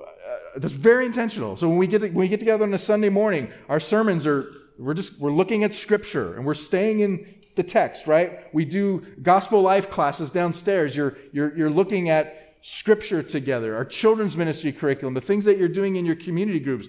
that's 0.56 0.72
very 0.72 1.04
intentional. 1.04 1.56
So 1.56 1.68
when 1.68 1.76
we 1.76 1.86
get 1.86 2.00
to, 2.00 2.06
when 2.06 2.16
we 2.16 2.28
get 2.28 2.40
together 2.40 2.64
on 2.64 2.72
a 2.72 2.78
Sunday 2.78 3.10
morning, 3.10 3.52
our 3.68 3.78
sermons 3.78 4.26
are 4.26 4.50
we're 4.78 4.94
just 4.94 5.20
we're 5.20 5.30
looking 5.30 5.64
at 5.64 5.74
Scripture 5.74 6.34
and 6.34 6.46
we're 6.46 6.54
staying 6.54 7.00
in 7.00 7.26
the 7.56 7.62
text, 7.62 8.06
right? 8.06 8.52
We 8.54 8.64
do 8.64 9.00
gospel 9.22 9.60
life 9.60 9.90
classes 9.90 10.30
downstairs. 10.30 10.96
You're 10.96 11.18
you're 11.32 11.54
you're 11.56 11.70
looking 11.70 12.08
at 12.08 12.56
Scripture 12.62 13.22
together. 13.22 13.76
Our 13.76 13.84
children's 13.84 14.36
ministry 14.36 14.72
curriculum, 14.72 15.12
the 15.12 15.20
things 15.20 15.44
that 15.44 15.58
you're 15.58 15.68
doing 15.68 15.96
in 15.96 16.06
your 16.06 16.16
community 16.16 16.60
groups. 16.60 16.88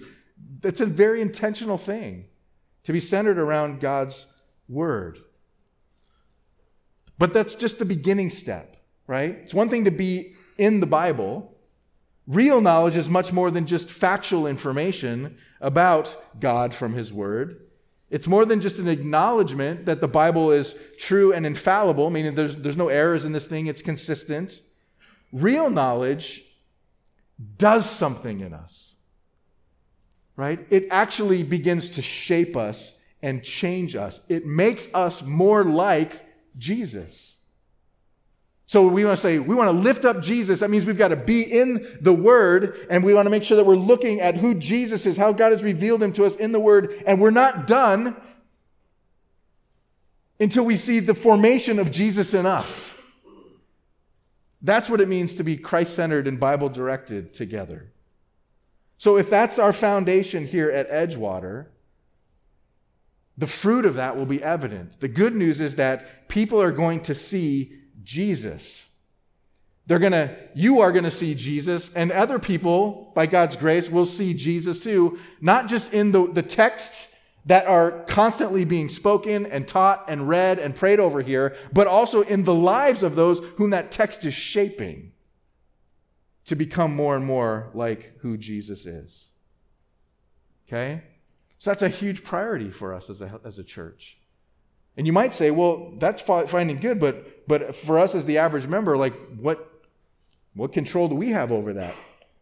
That's 0.60 0.80
a 0.80 0.86
very 0.86 1.20
intentional 1.20 1.76
thing 1.76 2.24
to 2.84 2.92
be 2.92 3.00
centered 3.00 3.38
around 3.38 3.80
God's 3.80 4.26
Word. 4.68 5.18
But 7.18 7.32
that's 7.32 7.54
just 7.54 7.78
the 7.78 7.84
beginning 7.84 8.30
step, 8.30 8.75
right? 9.06 9.38
It's 9.44 9.54
one 9.54 9.68
thing 9.68 9.84
to 9.84 9.90
be 9.90 10.34
in 10.58 10.80
the 10.80 10.86
Bible. 10.86 11.54
Real 12.26 12.60
knowledge 12.60 12.96
is 12.96 13.08
much 13.08 13.32
more 13.32 13.50
than 13.50 13.66
just 13.66 13.90
factual 13.90 14.46
information 14.46 15.38
about 15.60 16.16
God 16.40 16.74
from 16.74 16.94
His 16.94 17.12
Word. 17.12 17.62
It's 18.10 18.26
more 18.26 18.44
than 18.44 18.60
just 18.60 18.78
an 18.78 18.88
acknowledgement 18.88 19.86
that 19.86 20.00
the 20.00 20.08
Bible 20.08 20.52
is 20.52 20.78
true 20.98 21.32
and 21.32 21.44
infallible, 21.44 22.10
meaning 22.10 22.34
there's, 22.34 22.56
there's 22.56 22.76
no 22.76 22.88
errors 22.88 23.24
in 23.24 23.32
this 23.32 23.46
thing, 23.46 23.66
it's 23.66 23.82
consistent. 23.82 24.60
Real 25.32 25.70
knowledge 25.70 26.44
does 27.58 27.88
something 27.88 28.40
in 28.40 28.54
us, 28.54 28.94
right? 30.36 30.64
It 30.70 30.86
actually 30.90 31.42
begins 31.42 31.90
to 31.90 32.02
shape 32.02 32.56
us 32.56 32.98
and 33.22 33.42
change 33.42 33.96
us. 33.96 34.20
It 34.28 34.46
makes 34.46 34.92
us 34.94 35.22
more 35.22 35.64
like 35.64 36.24
Jesus. 36.58 37.35
So 38.68 38.88
we 38.88 39.04
want 39.04 39.16
to 39.16 39.22
say, 39.22 39.38
we 39.38 39.54
want 39.54 39.68
to 39.68 39.72
lift 39.72 40.04
up 40.04 40.20
Jesus. 40.20 40.58
That 40.58 40.70
means 40.70 40.86
we've 40.86 40.98
got 40.98 41.08
to 41.08 41.16
be 41.16 41.42
in 41.42 41.98
the 42.00 42.12
Word, 42.12 42.86
and 42.90 43.04
we 43.04 43.14
want 43.14 43.26
to 43.26 43.30
make 43.30 43.44
sure 43.44 43.56
that 43.56 43.64
we're 43.64 43.76
looking 43.76 44.20
at 44.20 44.36
who 44.36 44.56
Jesus 44.56 45.06
is, 45.06 45.16
how 45.16 45.32
God 45.32 45.52
has 45.52 45.62
revealed 45.62 46.02
him 46.02 46.12
to 46.14 46.24
us 46.24 46.34
in 46.34 46.50
the 46.50 46.58
Word, 46.58 47.02
and 47.06 47.20
we're 47.20 47.30
not 47.30 47.68
done 47.68 48.16
until 50.40 50.64
we 50.64 50.76
see 50.76 50.98
the 50.98 51.14
formation 51.14 51.78
of 51.78 51.92
Jesus 51.92 52.34
in 52.34 52.44
us. 52.44 52.92
That's 54.62 54.90
what 54.90 55.00
it 55.00 55.08
means 55.08 55.36
to 55.36 55.44
be 55.44 55.56
Christ 55.56 55.94
centered 55.94 56.26
and 56.26 56.40
Bible 56.40 56.68
directed 56.68 57.34
together. 57.34 57.92
So 58.98 59.16
if 59.16 59.30
that's 59.30 59.60
our 59.60 59.72
foundation 59.72 60.44
here 60.44 60.70
at 60.70 60.90
Edgewater, 60.90 61.66
the 63.38 63.46
fruit 63.46 63.86
of 63.86 63.94
that 63.94 64.16
will 64.16 64.26
be 64.26 64.42
evident. 64.42 64.98
The 65.00 65.08
good 65.08 65.36
news 65.36 65.60
is 65.60 65.76
that 65.76 66.28
people 66.28 66.60
are 66.60 66.72
going 66.72 67.02
to 67.02 67.14
see 67.14 67.72
Jesus. 68.06 68.88
They're 69.86 69.98
going 69.98 70.12
to, 70.12 70.34
you 70.54 70.80
are 70.80 70.90
going 70.90 71.04
to 71.04 71.10
see 71.10 71.34
Jesus, 71.34 71.92
and 71.94 72.10
other 72.10 72.38
people, 72.38 73.12
by 73.14 73.26
God's 73.26 73.56
grace, 73.56 73.90
will 73.90 74.06
see 74.06 74.32
Jesus 74.32 74.80
too, 74.80 75.18
not 75.40 75.68
just 75.68 75.92
in 75.92 76.12
the, 76.12 76.26
the 76.26 76.42
texts 76.42 77.14
that 77.44 77.66
are 77.66 78.04
constantly 78.08 78.64
being 78.64 78.88
spoken 78.88 79.46
and 79.46 79.68
taught 79.68 80.06
and 80.08 80.28
read 80.28 80.58
and 80.58 80.74
prayed 80.74 80.98
over 80.98 81.22
here, 81.22 81.54
but 81.72 81.86
also 81.86 82.22
in 82.22 82.42
the 82.42 82.54
lives 82.54 83.04
of 83.04 83.14
those 83.14 83.38
whom 83.56 83.70
that 83.70 83.92
text 83.92 84.24
is 84.24 84.34
shaping 84.34 85.12
to 86.46 86.56
become 86.56 86.94
more 86.94 87.14
and 87.14 87.24
more 87.24 87.70
like 87.74 88.14
who 88.20 88.36
Jesus 88.36 88.86
is. 88.86 89.26
Okay? 90.66 91.02
So 91.58 91.70
that's 91.70 91.82
a 91.82 91.88
huge 91.88 92.24
priority 92.24 92.70
for 92.70 92.92
us 92.92 93.08
as 93.08 93.22
a, 93.22 93.40
as 93.44 93.58
a 93.60 93.64
church. 93.64 94.18
And 94.96 95.06
you 95.06 95.12
might 95.12 95.34
say, 95.34 95.50
well, 95.50 95.92
that's 95.98 96.22
finding 96.22 96.80
good, 96.80 96.98
but, 96.98 97.46
but 97.46 97.76
for 97.76 97.98
us 97.98 98.14
as 98.14 98.24
the 98.24 98.38
average 98.38 98.66
member, 98.66 98.96
like, 98.96 99.14
what, 99.36 99.70
what 100.54 100.72
control 100.72 101.08
do 101.08 101.14
we 101.14 101.30
have 101.30 101.52
over 101.52 101.74
that? 101.74 101.94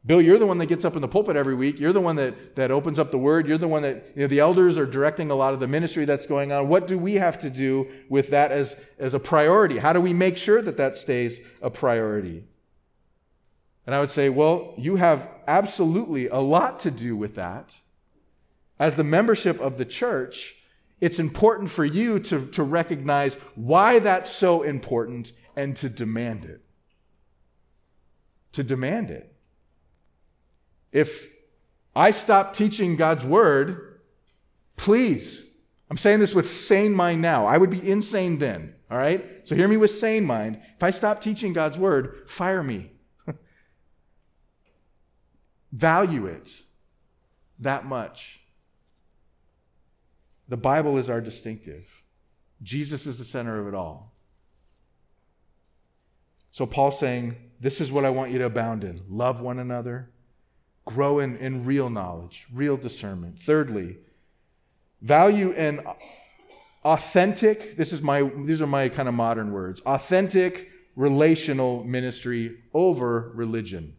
Bill, 0.06 0.20
you're 0.20 0.38
the 0.38 0.46
one 0.46 0.58
that 0.58 0.66
gets 0.66 0.84
up 0.84 0.96
in 0.96 1.02
the 1.02 1.08
pulpit 1.08 1.34
every 1.34 1.54
week. 1.54 1.80
You're 1.80 1.94
the 1.94 2.00
one 2.00 2.16
that, 2.16 2.56
that 2.56 2.70
opens 2.70 2.98
up 2.98 3.10
the 3.10 3.18
word. 3.18 3.48
You're 3.48 3.58
the 3.58 3.68
one 3.68 3.82
that, 3.82 4.12
you 4.14 4.22
know, 4.22 4.26
the 4.26 4.40
elders 4.40 4.76
are 4.76 4.84
directing 4.84 5.30
a 5.30 5.34
lot 5.34 5.54
of 5.54 5.60
the 5.60 5.66
ministry 5.66 6.04
that's 6.04 6.26
going 6.26 6.52
on. 6.52 6.68
What 6.68 6.86
do 6.86 6.98
we 6.98 7.14
have 7.14 7.40
to 7.40 7.48
do 7.48 7.90
with 8.10 8.28
that 8.30 8.52
as, 8.52 8.78
as 8.98 9.14
a 9.14 9.18
priority? 9.18 9.78
How 9.78 9.94
do 9.94 10.02
we 10.02 10.12
make 10.12 10.36
sure 10.36 10.60
that 10.60 10.76
that 10.76 10.98
stays 10.98 11.40
a 11.62 11.70
priority? 11.70 12.44
And 13.86 13.94
I 13.94 14.00
would 14.00 14.10
say, 14.10 14.28
well, 14.28 14.74
you 14.76 14.96
have 14.96 15.26
absolutely 15.46 16.28
a 16.28 16.38
lot 16.38 16.80
to 16.80 16.90
do 16.90 17.16
with 17.16 17.34
that 17.36 17.74
as 18.78 18.96
the 18.96 19.04
membership 19.04 19.58
of 19.60 19.78
the 19.78 19.84
church, 19.86 20.54
it's 21.00 21.18
important 21.18 21.70
for 21.70 21.84
you 21.84 22.18
to, 22.20 22.46
to 22.52 22.62
recognize 22.62 23.34
why 23.54 23.98
that's 23.98 24.30
so 24.30 24.62
important 24.62 25.32
and 25.56 25.76
to 25.76 25.88
demand 25.88 26.44
it. 26.44 26.62
To 28.52 28.62
demand 28.62 29.10
it. 29.10 29.34
If 30.92 31.32
I 31.94 32.10
stop 32.10 32.54
teaching 32.54 32.96
God's 32.96 33.24
word, 33.24 34.00
please, 34.76 35.44
I'm 35.90 35.98
saying 35.98 36.20
this 36.20 36.34
with 36.34 36.46
sane 36.46 36.94
mind 36.94 37.20
now. 37.20 37.46
I 37.46 37.58
would 37.58 37.70
be 37.70 37.88
insane 37.88 38.38
then, 38.38 38.74
all 38.90 38.98
right? 38.98 39.24
So 39.44 39.54
hear 39.54 39.68
me 39.68 39.76
with 39.76 39.90
sane 39.92 40.24
mind. 40.24 40.60
If 40.76 40.82
I 40.82 40.90
stop 40.90 41.20
teaching 41.20 41.52
God's 41.52 41.78
word, 41.78 42.28
fire 42.28 42.62
me. 42.62 42.92
Value 45.72 46.26
it 46.26 46.50
that 47.58 47.84
much. 47.84 48.40
The 50.48 50.56
Bible 50.56 50.98
is 50.98 51.08
our 51.08 51.20
distinctive. 51.20 51.86
Jesus 52.62 53.06
is 53.06 53.18
the 53.18 53.24
center 53.24 53.60
of 53.60 53.68
it 53.68 53.74
all. 53.74 54.12
So 56.50 56.66
Paul's 56.66 56.98
saying, 56.98 57.36
This 57.60 57.80
is 57.80 57.90
what 57.90 58.04
I 58.04 58.10
want 58.10 58.30
you 58.30 58.38
to 58.38 58.46
abound 58.46 58.84
in. 58.84 59.02
Love 59.08 59.40
one 59.40 59.58
another, 59.58 60.10
grow 60.84 61.18
in, 61.18 61.36
in 61.38 61.64
real 61.64 61.90
knowledge, 61.90 62.46
real 62.52 62.76
discernment. 62.76 63.38
Thirdly, 63.40 63.96
value 65.02 65.52
and 65.52 65.80
authentic, 66.84 67.76
this 67.76 67.92
is 67.92 68.02
my 68.02 68.22
these 68.22 68.62
are 68.62 68.66
my 68.66 68.88
kind 68.88 69.08
of 69.08 69.14
modern 69.14 69.52
words, 69.52 69.80
authentic 69.82 70.70
relational 70.94 71.82
ministry 71.84 72.58
over 72.72 73.32
religion. 73.34 73.96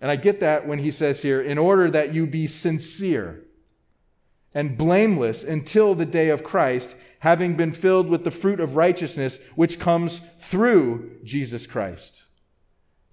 And 0.00 0.10
I 0.10 0.16
get 0.16 0.40
that 0.40 0.66
when 0.66 0.78
he 0.78 0.90
says 0.90 1.22
here, 1.22 1.40
in 1.40 1.58
order 1.58 1.90
that 1.90 2.14
you 2.14 2.26
be 2.26 2.46
sincere 2.46 3.44
and 4.54 4.78
blameless 4.78 5.42
until 5.42 5.94
the 5.94 6.06
day 6.06 6.28
of 6.28 6.44
Christ, 6.44 6.94
having 7.18 7.56
been 7.56 7.72
filled 7.72 8.08
with 8.08 8.24
the 8.24 8.30
fruit 8.30 8.60
of 8.60 8.76
righteousness 8.76 9.40
which 9.56 9.78
comes 9.78 10.20
through 10.40 11.18
Jesus 11.24 11.66
Christ. 11.66 12.24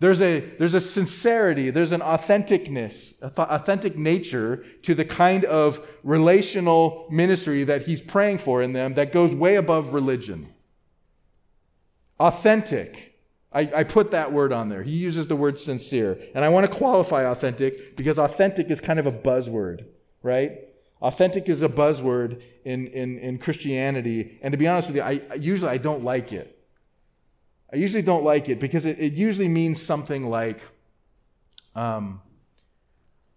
There's 0.02 0.20
a, 0.20 0.40
there's 0.58 0.74
a 0.74 0.82
sincerity, 0.82 1.70
there's 1.70 1.92
an 1.92 2.02
authenticness, 2.02 3.22
authentic 3.38 3.96
nature 3.96 4.66
to 4.82 4.96
the 4.96 5.06
kind 5.06 5.46
of 5.46 5.80
relational 6.04 7.08
ministry 7.12 7.64
that 7.66 7.84
he's 7.84 8.02
praying 8.02 8.40
for 8.40 8.64
in 8.64 8.74
them 8.74 8.96
that 8.96 9.14
goes 9.14 9.36
way 9.36 9.58
above 9.58 9.94
religion. 9.94 10.52
Authentic, 12.20 13.16
I, 13.52 13.72
I, 13.76 13.84
put 13.84 14.10
that 14.10 14.32
word 14.32 14.52
on 14.52 14.70
there. 14.70 14.82
He 14.82 14.92
uses 14.92 15.28
the 15.28 15.36
word 15.36 15.60
sincere. 15.60 16.18
And 16.34 16.44
I 16.44 16.50
want 16.50 16.70
to 16.70 16.76
qualify 16.76 17.24
authentic 17.26 17.96
because 17.96 18.18
authentic 18.18 18.72
is 18.72 18.82
kind 18.82 19.00
of 19.00 19.06
a 19.06 19.12
buzzword, 19.12 19.86
right? 20.24 20.62
Authentic 21.02 21.50
is 21.50 21.62
a 21.62 21.70
buzzword 21.70 22.42
in, 22.64 22.88
in, 22.88 23.18
in 23.18 23.38
Christianity. 23.40 24.40
And 24.42 24.52
to 24.52 24.58
be 24.58 24.68
honest 24.68 24.88
with 24.88 24.98
you, 24.98 25.02
I, 25.02 25.22
usually 25.36 25.72
I 25.72 25.78
don't 25.78 26.04
like 26.04 26.32
it. 26.32 26.60
I 27.74 27.78
usually 27.78 28.04
don't 28.04 28.24
like 28.24 28.50
it 28.50 28.60
because 28.60 28.86
it, 28.86 29.00
it 29.00 29.14
usually 29.14 29.48
means 29.48 29.82
something 29.82 30.30
like, 30.30 30.60
um, 31.76 32.22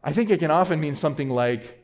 I 0.02 0.12
think 0.12 0.30
it 0.30 0.40
can 0.40 0.50
often 0.50 0.80
mean 0.80 0.94
something 0.94 1.30
like 1.30 1.80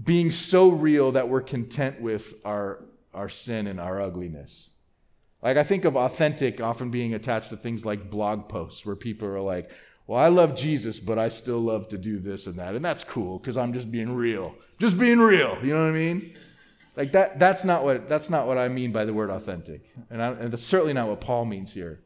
being 0.00 0.30
so 0.30 0.68
real 0.68 1.12
that 1.12 1.28
we're 1.28 1.40
content 1.40 2.00
with 2.00 2.40
our, 2.44 2.84
our 3.12 3.28
sin 3.28 3.66
and 3.66 3.80
our 3.80 4.00
ugliness. 4.00 4.70
Like, 5.42 5.56
I 5.56 5.64
think 5.64 5.84
of 5.84 5.96
authentic 5.96 6.60
often 6.60 6.90
being 6.90 7.14
attached 7.14 7.50
to 7.50 7.56
things 7.56 7.84
like 7.84 8.10
blog 8.10 8.48
posts 8.48 8.86
where 8.86 8.94
people 8.94 9.26
are 9.28 9.40
like, 9.40 9.70
well, 10.08 10.18
I 10.18 10.28
love 10.28 10.56
Jesus, 10.56 10.98
but 10.98 11.18
I 11.18 11.28
still 11.28 11.60
love 11.60 11.90
to 11.90 11.98
do 11.98 12.18
this 12.18 12.46
and 12.46 12.58
that. 12.58 12.74
And 12.74 12.82
that's 12.82 13.04
cool 13.04 13.38
because 13.38 13.58
I'm 13.58 13.74
just 13.74 13.92
being 13.92 14.16
real. 14.16 14.54
Just 14.78 14.98
being 14.98 15.18
real. 15.18 15.58
You 15.62 15.74
know 15.74 15.82
what 15.82 15.90
I 15.90 15.92
mean? 15.92 16.34
Like 16.96 17.12
that, 17.12 17.38
that's 17.38 17.62
not 17.62 17.84
what 17.84 18.08
that's 18.08 18.30
not 18.30 18.46
what 18.46 18.56
I 18.56 18.68
mean 18.68 18.90
by 18.90 19.04
the 19.04 19.12
word 19.12 19.28
authentic. 19.28 19.92
And, 20.08 20.22
I, 20.22 20.28
and 20.30 20.50
that's 20.50 20.64
certainly 20.64 20.94
not 20.94 21.08
what 21.08 21.20
Paul 21.20 21.44
means 21.44 21.74
here. 21.74 22.00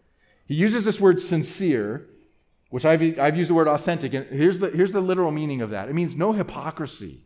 He 0.46 0.56
uses 0.56 0.84
this 0.84 1.00
word 1.00 1.20
sincere, 1.22 2.08
which 2.70 2.84
I've, 2.84 3.20
I've 3.20 3.36
used 3.36 3.50
the 3.50 3.54
word 3.54 3.68
authentic. 3.68 4.12
And 4.14 4.26
here's 4.26 4.58
the, 4.58 4.70
here's 4.70 4.90
the 4.90 5.00
literal 5.00 5.30
meaning 5.30 5.62
of 5.62 5.70
that 5.70 5.88
it 5.88 5.94
means 5.94 6.16
no 6.16 6.32
hypocrisy. 6.32 7.22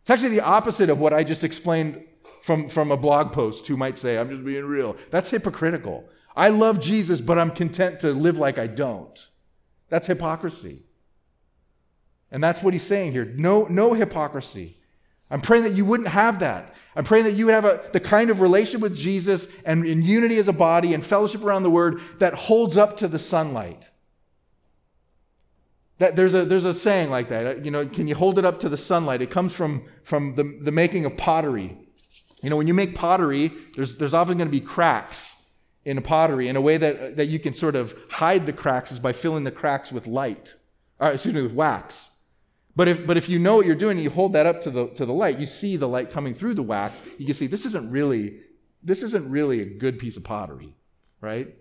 It's 0.00 0.10
actually 0.10 0.30
the 0.30 0.40
opposite 0.40 0.90
of 0.90 0.98
what 0.98 1.14
I 1.14 1.22
just 1.22 1.44
explained 1.44 2.04
from, 2.42 2.68
from 2.68 2.90
a 2.90 2.96
blog 2.96 3.32
post 3.32 3.68
who 3.68 3.76
might 3.76 3.96
say, 3.96 4.18
I'm 4.18 4.28
just 4.28 4.44
being 4.44 4.64
real. 4.64 4.96
That's 5.12 5.30
hypocritical. 5.30 6.08
I 6.34 6.48
love 6.48 6.80
Jesus, 6.80 7.20
but 7.20 7.38
I'm 7.38 7.52
content 7.52 8.00
to 8.00 8.12
live 8.12 8.38
like 8.38 8.58
I 8.58 8.66
don't. 8.66 9.28
That's 9.88 10.06
hypocrisy. 10.06 10.82
And 12.30 12.44
that's 12.44 12.62
what 12.62 12.74
he's 12.74 12.82
saying 12.82 13.12
here. 13.12 13.24
No, 13.24 13.64
no 13.64 13.94
hypocrisy. 13.94 14.76
I'm 15.30 15.40
praying 15.40 15.64
that 15.64 15.74
you 15.74 15.84
wouldn't 15.84 16.08
have 16.08 16.40
that. 16.40 16.74
I'm 16.96 17.04
praying 17.04 17.24
that 17.24 17.32
you 17.32 17.46
would 17.46 17.54
have 17.54 17.64
a, 17.64 17.82
the 17.92 18.00
kind 18.00 18.30
of 18.30 18.40
relation 18.40 18.80
with 18.80 18.96
Jesus 18.96 19.46
and 19.64 19.84
in 19.86 20.02
unity 20.02 20.38
as 20.38 20.48
a 20.48 20.52
body 20.52 20.94
and 20.94 21.04
fellowship 21.04 21.42
around 21.42 21.62
the 21.62 21.70
word 21.70 22.00
that 22.18 22.34
holds 22.34 22.76
up 22.76 22.98
to 22.98 23.08
the 23.08 23.18
sunlight. 23.18 23.90
That 25.98 26.16
there's 26.16 26.34
a, 26.34 26.44
there's 26.44 26.64
a 26.64 26.74
saying 26.74 27.10
like 27.10 27.28
that. 27.28 27.64
You 27.64 27.70
know, 27.70 27.86
can 27.86 28.08
you 28.08 28.14
hold 28.14 28.38
it 28.38 28.44
up 28.44 28.60
to 28.60 28.68
the 28.68 28.76
sunlight? 28.76 29.20
It 29.20 29.30
comes 29.30 29.52
from, 29.52 29.84
from 30.02 30.34
the, 30.34 30.58
the 30.62 30.72
making 30.72 31.04
of 31.04 31.16
pottery. 31.16 31.76
You 32.42 32.50
know, 32.50 32.56
when 32.56 32.68
you 32.68 32.74
make 32.74 32.94
pottery, 32.94 33.52
there's, 33.74 33.96
there's 33.96 34.14
often 34.14 34.38
going 34.38 34.48
to 34.48 34.52
be 34.52 34.60
cracks 34.60 35.27
in 35.88 35.96
a 35.96 36.02
pottery. 36.02 36.48
And 36.48 36.58
a 36.58 36.60
way 36.60 36.76
that, 36.76 37.16
that 37.16 37.26
you 37.26 37.38
can 37.38 37.54
sort 37.54 37.74
of 37.74 37.94
hide 38.10 38.44
the 38.44 38.52
cracks 38.52 38.92
is 38.92 38.98
by 38.98 39.14
filling 39.14 39.44
the 39.44 39.50
cracks 39.50 39.90
with 39.90 40.06
light, 40.06 40.54
or 41.00 41.08
excuse 41.08 41.34
me, 41.34 41.40
with 41.40 41.54
wax. 41.54 42.10
But 42.76 42.88
if, 42.88 43.06
but 43.06 43.16
if 43.16 43.28
you 43.28 43.38
know 43.38 43.56
what 43.56 43.66
you're 43.66 43.74
doing 43.74 43.96
and 43.96 44.04
you 44.04 44.10
hold 44.10 44.34
that 44.34 44.44
up 44.44 44.60
to 44.62 44.70
the, 44.70 44.88
to 44.88 45.06
the 45.06 45.14
light, 45.14 45.38
you 45.38 45.46
see 45.46 45.76
the 45.76 45.88
light 45.88 46.10
coming 46.10 46.34
through 46.34 46.54
the 46.54 46.62
wax, 46.62 47.02
you 47.16 47.24
can 47.24 47.34
see 47.34 47.46
this 47.46 47.64
isn't 47.64 47.90
really, 47.90 48.40
this 48.82 49.02
isn't 49.02 49.30
really 49.30 49.62
a 49.62 49.64
good 49.64 49.98
piece 49.98 50.18
of 50.18 50.24
pottery, 50.24 50.74
right? 51.22 51.56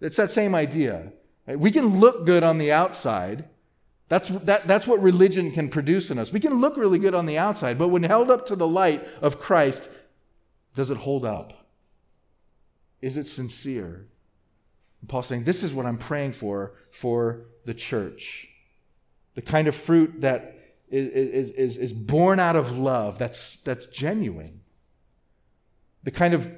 It's 0.00 0.16
that 0.18 0.30
same 0.30 0.54
idea. 0.54 1.12
Right? 1.46 1.58
We 1.58 1.72
can 1.72 1.98
look 1.98 2.24
good 2.24 2.44
on 2.44 2.58
the 2.58 2.70
outside, 2.70 3.44
that's, 4.08 4.28
that, 4.28 4.68
that's 4.68 4.86
what 4.86 5.02
religion 5.02 5.50
can 5.50 5.68
produce 5.68 6.10
in 6.10 6.18
us. 6.18 6.32
We 6.32 6.40
can 6.40 6.60
look 6.60 6.76
really 6.76 7.00
good 7.00 7.14
on 7.14 7.26
the 7.26 7.38
outside, 7.38 7.76
but 7.76 7.88
when 7.88 8.04
held 8.04 8.30
up 8.30 8.46
to 8.46 8.56
the 8.56 8.68
light 8.68 9.04
of 9.20 9.40
Christ, 9.40 9.90
does 10.76 10.90
it 10.90 10.98
hold 10.98 11.24
up? 11.24 11.63
Is 13.04 13.18
it 13.18 13.26
sincere? 13.26 14.06
And 15.02 15.10
Paul's 15.10 15.26
saying, 15.26 15.44
This 15.44 15.62
is 15.62 15.74
what 15.74 15.84
I'm 15.84 15.98
praying 15.98 16.32
for 16.32 16.72
for 16.90 17.44
the 17.66 17.74
church. 17.74 18.48
The 19.34 19.42
kind 19.42 19.68
of 19.68 19.74
fruit 19.74 20.22
that 20.22 20.58
is, 20.88 21.50
is, 21.50 21.76
is 21.76 21.92
born 21.92 22.40
out 22.40 22.56
of 22.56 22.78
love, 22.78 23.18
that's, 23.18 23.62
that's 23.62 23.84
genuine. 23.86 24.62
The 26.04 26.12
kind 26.12 26.32
of 26.32 26.50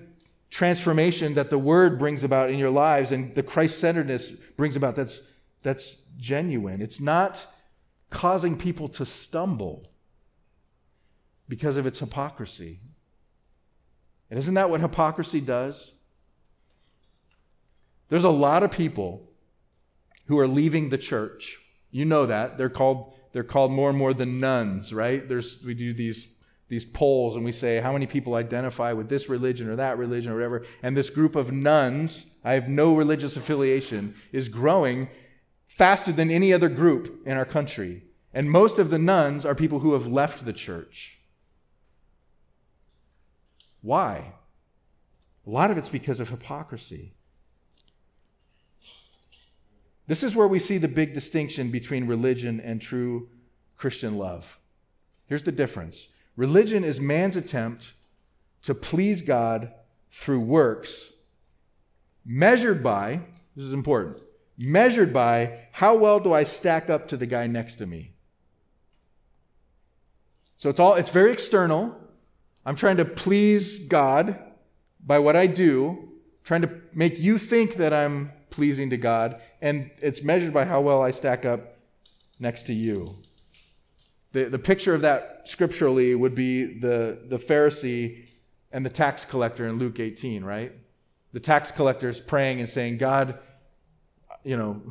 transformation 0.48 1.34
that 1.34 1.50
the 1.50 1.58
word 1.58 1.98
brings 1.98 2.22
about 2.22 2.50
in 2.50 2.60
your 2.60 2.70
lives 2.70 3.10
and 3.10 3.34
the 3.34 3.42
Christ 3.42 3.80
centeredness 3.80 4.30
brings 4.30 4.76
about, 4.76 4.94
that's, 4.94 5.28
that's 5.64 5.96
genuine. 6.16 6.80
It's 6.80 7.00
not 7.00 7.44
causing 8.10 8.56
people 8.56 8.88
to 8.90 9.04
stumble 9.04 9.84
because 11.48 11.76
of 11.76 11.88
its 11.88 11.98
hypocrisy. 11.98 12.78
And 14.30 14.38
isn't 14.38 14.54
that 14.54 14.70
what 14.70 14.80
hypocrisy 14.80 15.40
does? 15.40 15.94
There's 18.08 18.24
a 18.24 18.30
lot 18.30 18.62
of 18.62 18.70
people 18.70 19.28
who 20.26 20.38
are 20.38 20.48
leaving 20.48 20.88
the 20.88 20.98
church. 20.98 21.58
You 21.90 22.04
know 22.04 22.26
that. 22.26 22.58
They're 22.58 22.68
called, 22.68 23.14
they're 23.32 23.44
called 23.44 23.72
more 23.72 23.88
and 23.88 23.98
more 23.98 24.14
the 24.14 24.26
nones, 24.26 24.92
right? 24.92 25.28
There's, 25.28 25.62
we 25.64 25.74
do 25.74 25.92
these, 25.92 26.34
these 26.68 26.84
polls 26.84 27.36
and 27.36 27.44
we 27.44 27.52
say 27.52 27.80
how 27.80 27.92
many 27.92 28.06
people 28.06 28.34
identify 28.34 28.92
with 28.92 29.08
this 29.08 29.28
religion 29.28 29.68
or 29.68 29.76
that 29.76 29.98
religion 29.98 30.32
or 30.32 30.34
whatever. 30.34 30.64
And 30.82 30.96
this 30.96 31.10
group 31.10 31.36
of 31.36 31.52
nones, 31.52 32.34
I 32.44 32.52
have 32.52 32.68
no 32.68 32.94
religious 32.94 33.36
affiliation, 33.36 34.14
is 34.32 34.48
growing 34.48 35.08
faster 35.66 36.12
than 36.12 36.30
any 36.30 36.52
other 36.52 36.68
group 36.68 37.22
in 37.26 37.36
our 37.36 37.44
country. 37.44 38.02
And 38.32 38.50
most 38.50 38.78
of 38.78 38.90
the 38.90 38.98
nones 38.98 39.44
are 39.44 39.54
people 39.54 39.80
who 39.80 39.94
have 39.94 40.06
left 40.06 40.44
the 40.44 40.52
church. 40.52 41.18
Why? 43.80 44.32
A 45.46 45.50
lot 45.50 45.70
of 45.70 45.78
it's 45.78 45.88
because 45.88 46.20
of 46.20 46.28
hypocrisy. 46.28 47.15
This 50.06 50.22
is 50.22 50.36
where 50.36 50.48
we 50.48 50.58
see 50.58 50.78
the 50.78 50.88
big 50.88 51.14
distinction 51.14 51.70
between 51.70 52.06
religion 52.06 52.60
and 52.60 52.80
true 52.80 53.28
Christian 53.76 54.18
love. 54.18 54.58
Here's 55.26 55.42
the 55.42 55.52
difference 55.52 56.08
religion 56.36 56.84
is 56.84 57.00
man's 57.00 57.36
attempt 57.36 57.92
to 58.62 58.74
please 58.74 59.22
God 59.22 59.72
through 60.10 60.40
works 60.40 61.12
measured 62.24 62.82
by, 62.82 63.20
this 63.54 63.64
is 63.64 63.72
important, 63.72 64.16
measured 64.58 65.12
by 65.12 65.58
how 65.72 65.96
well 65.96 66.18
do 66.18 66.32
I 66.32 66.44
stack 66.44 66.90
up 66.90 67.08
to 67.08 67.16
the 67.16 67.26
guy 67.26 67.46
next 67.46 67.76
to 67.76 67.86
me. 67.86 68.12
So 70.56 70.70
it's 70.70 70.80
all 70.80 70.94
it's 70.94 71.10
very 71.10 71.32
external. 71.32 71.96
I'm 72.64 72.76
trying 72.76 72.96
to 72.96 73.04
please 73.04 73.86
God 73.86 74.38
by 75.04 75.18
what 75.20 75.36
I 75.36 75.46
do, 75.46 76.08
trying 76.42 76.62
to 76.62 76.70
make 76.92 77.18
you 77.18 77.38
think 77.38 77.74
that 77.74 77.92
I'm 77.92 78.32
pleasing 78.50 78.90
to 78.90 78.96
God, 78.96 79.40
and 79.60 79.90
it's 80.00 80.22
measured 80.22 80.52
by 80.52 80.64
how 80.64 80.80
well 80.80 81.02
I 81.02 81.10
stack 81.10 81.44
up 81.44 81.76
next 82.38 82.64
to 82.66 82.74
you. 82.74 83.08
The, 84.32 84.44
the 84.44 84.58
picture 84.58 84.94
of 84.94 85.00
that 85.02 85.42
scripturally 85.44 86.14
would 86.14 86.34
be 86.34 86.78
the, 86.78 87.18
the 87.28 87.38
Pharisee 87.38 88.28
and 88.72 88.84
the 88.84 88.90
tax 88.90 89.24
collector 89.24 89.66
in 89.66 89.78
Luke 89.78 90.00
18, 90.00 90.44
right? 90.44 90.72
The 91.32 91.40
tax 91.40 91.70
collector 91.70 92.08
is 92.08 92.20
praying 92.20 92.60
and 92.60 92.68
saying, 92.68 92.98
God, 92.98 93.38
you 94.42 94.56
know, 94.56 94.82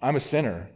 I'm 0.00 0.16
a 0.16 0.20
sinner. 0.20 0.70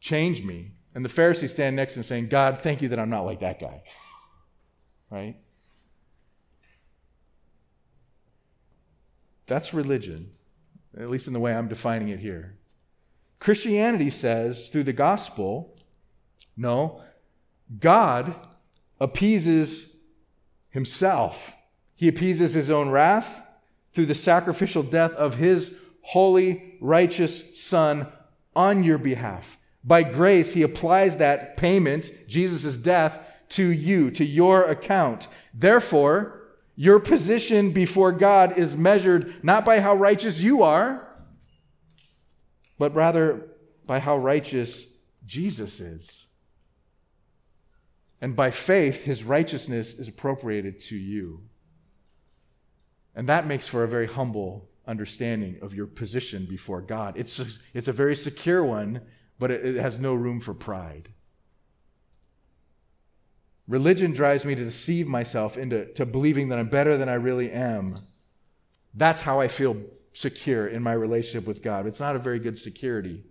Change 0.00 0.44
me. 0.44 0.68
And 0.94 1.04
the 1.04 1.08
Pharisee 1.08 1.48
stand 1.48 1.76
next 1.76 1.96
and 1.96 2.04
saying, 2.04 2.28
God, 2.28 2.60
thank 2.60 2.82
you 2.82 2.88
that 2.90 2.98
I'm 2.98 3.10
not 3.10 3.22
like 3.22 3.40
that 3.40 3.60
guy. 3.60 3.82
Right? 5.10 5.36
That's 9.46 9.74
religion, 9.74 10.30
at 10.98 11.10
least 11.10 11.26
in 11.26 11.32
the 11.32 11.40
way 11.40 11.54
I'm 11.54 11.68
defining 11.68 12.08
it 12.08 12.20
here. 12.20 12.56
Christianity 13.38 14.10
says 14.10 14.68
through 14.68 14.84
the 14.84 14.92
gospel, 14.92 15.76
no, 16.56 17.02
God 17.78 18.34
appeases 19.00 19.96
himself. 20.70 21.52
He 21.94 22.08
appeases 22.08 22.54
his 22.54 22.70
own 22.70 22.90
wrath 22.90 23.42
through 23.92 24.06
the 24.06 24.14
sacrificial 24.14 24.82
death 24.82 25.12
of 25.12 25.36
his 25.36 25.74
holy, 26.02 26.76
righteous 26.80 27.60
Son 27.60 28.06
on 28.54 28.82
your 28.84 28.98
behalf. 28.98 29.58
By 29.84 30.02
grace, 30.02 30.54
he 30.54 30.62
applies 30.62 31.18
that 31.18 31.56
payment, 31.56 32.10
Jesus' 32.26 32.76
death, 32.76 33.20
to 33.50 33.66
you, 33.66 34.10
to 34.12 34.24
your 34.24 34.64
account. 34.64 35.28
Therefore, 35.52 36.33
your 36.76 36.98
position 36.98 37.70
before 37.70 38.12
God 38.12 38.58
is 38.58 38.76
measured 38.76 39.44
not 39.44 39.64
by 39.64 39.80
how 39.80 39.94
righteous 39.94 40.40
you 40.40 40.62
are, 40.62 41.08
but 42.78 42.94
rather 42.94 43.48
by 43.86 44.00
how 44.00 44.16
righteous 44.16 44.86
Jesus 45.24 45.80
is. 45.80 46.26
And 48.20 48.34
by 48.34 48.50
faith, 48.50 49.04
his 49.04 49.22
righteousness 49.22 49.98
is 49.98 50.08
appropriated 50.08 50.80
to 50.80 50.96
you. 50.96 51.42
And 53.14 53.28
that 53.28 53.46
makes 53.46 53.68
for 53.68 53.84
a 53.84 53.88
very 53.88 54.06
humble 54.06 54.68
understanding 54.86 55.58
of 55.62 55.74
your 55.74 55.86
position 55.86 56.46
before 56.46 56.80
God. 56.80 57.16
It's 57.16 57.38
a, 57.38 57.46
it's 57.72 57.88
a 57.88 57.92
very 57.92 58.16
secure 58.16 58.64
one, 58.64 59.02
but 59.38 59.50
it, 59.50 59.64
it 59.64 59.80
has 59.80 59.98
no 59.98 60.14
room 60.14 60.40
for 60.40 60.54
pride. 60.54 61.10
Religion 63.66 64.12
drives 64.12 64.44
me 64.44 64.54
to 64.54 64.64
deceive 64.64 65.06
myself 65.06 65.56
into 65.56 65.86
to 65.94 66.04
believing 66.04 66.48
that 66.50 66.58
I'm 66.58 66.68
better 66.68 66.96
than 66.96 67.08
I 67.08 67.14
really 67.14 67.50
am 67.50 67.98
That's 68.94 69.22
how 69.22 69.40
I 69.40 69.48
feel 69.48 69.76
secure 70.12 70.68
in 70.68 70.82
my 70.82 70.92
relationship 70.92 71.46
with 71.46 71.62
God. 71.62 71.86
It's 71.86 72.00
not 72.00 72.14
a 72.14 72.20
very 72.20 72.38
good 72.38 72.58
security. 72.58 73.24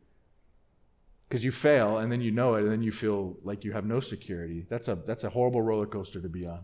Because 1.27 1.43
you 1.43 1.51
fail 1.51 1.97
and 1.97 2.11
then 2.11 2.21
you 2.21 2.31
know 2.31 2.55
it 2.55 2.63
and 2.63 2.71
then 2.71 2.83
you 2.83 2.91
feel 2.91 3.37
like 3.43 3.63
you 3.63 3.71
have 3.71 3.85
no 3.85 3.99
security. 4.01 4.65
That's 4.69 4.87
a, 4.89 4.95
that's 4.95 5.23
a 5.23 5.29
horrible 5.29 5.61
roller 5.61 5.87
coaster 5.87 6.21
to 6.21 6.29
be 6.29 6.45
on. 6.45 6.59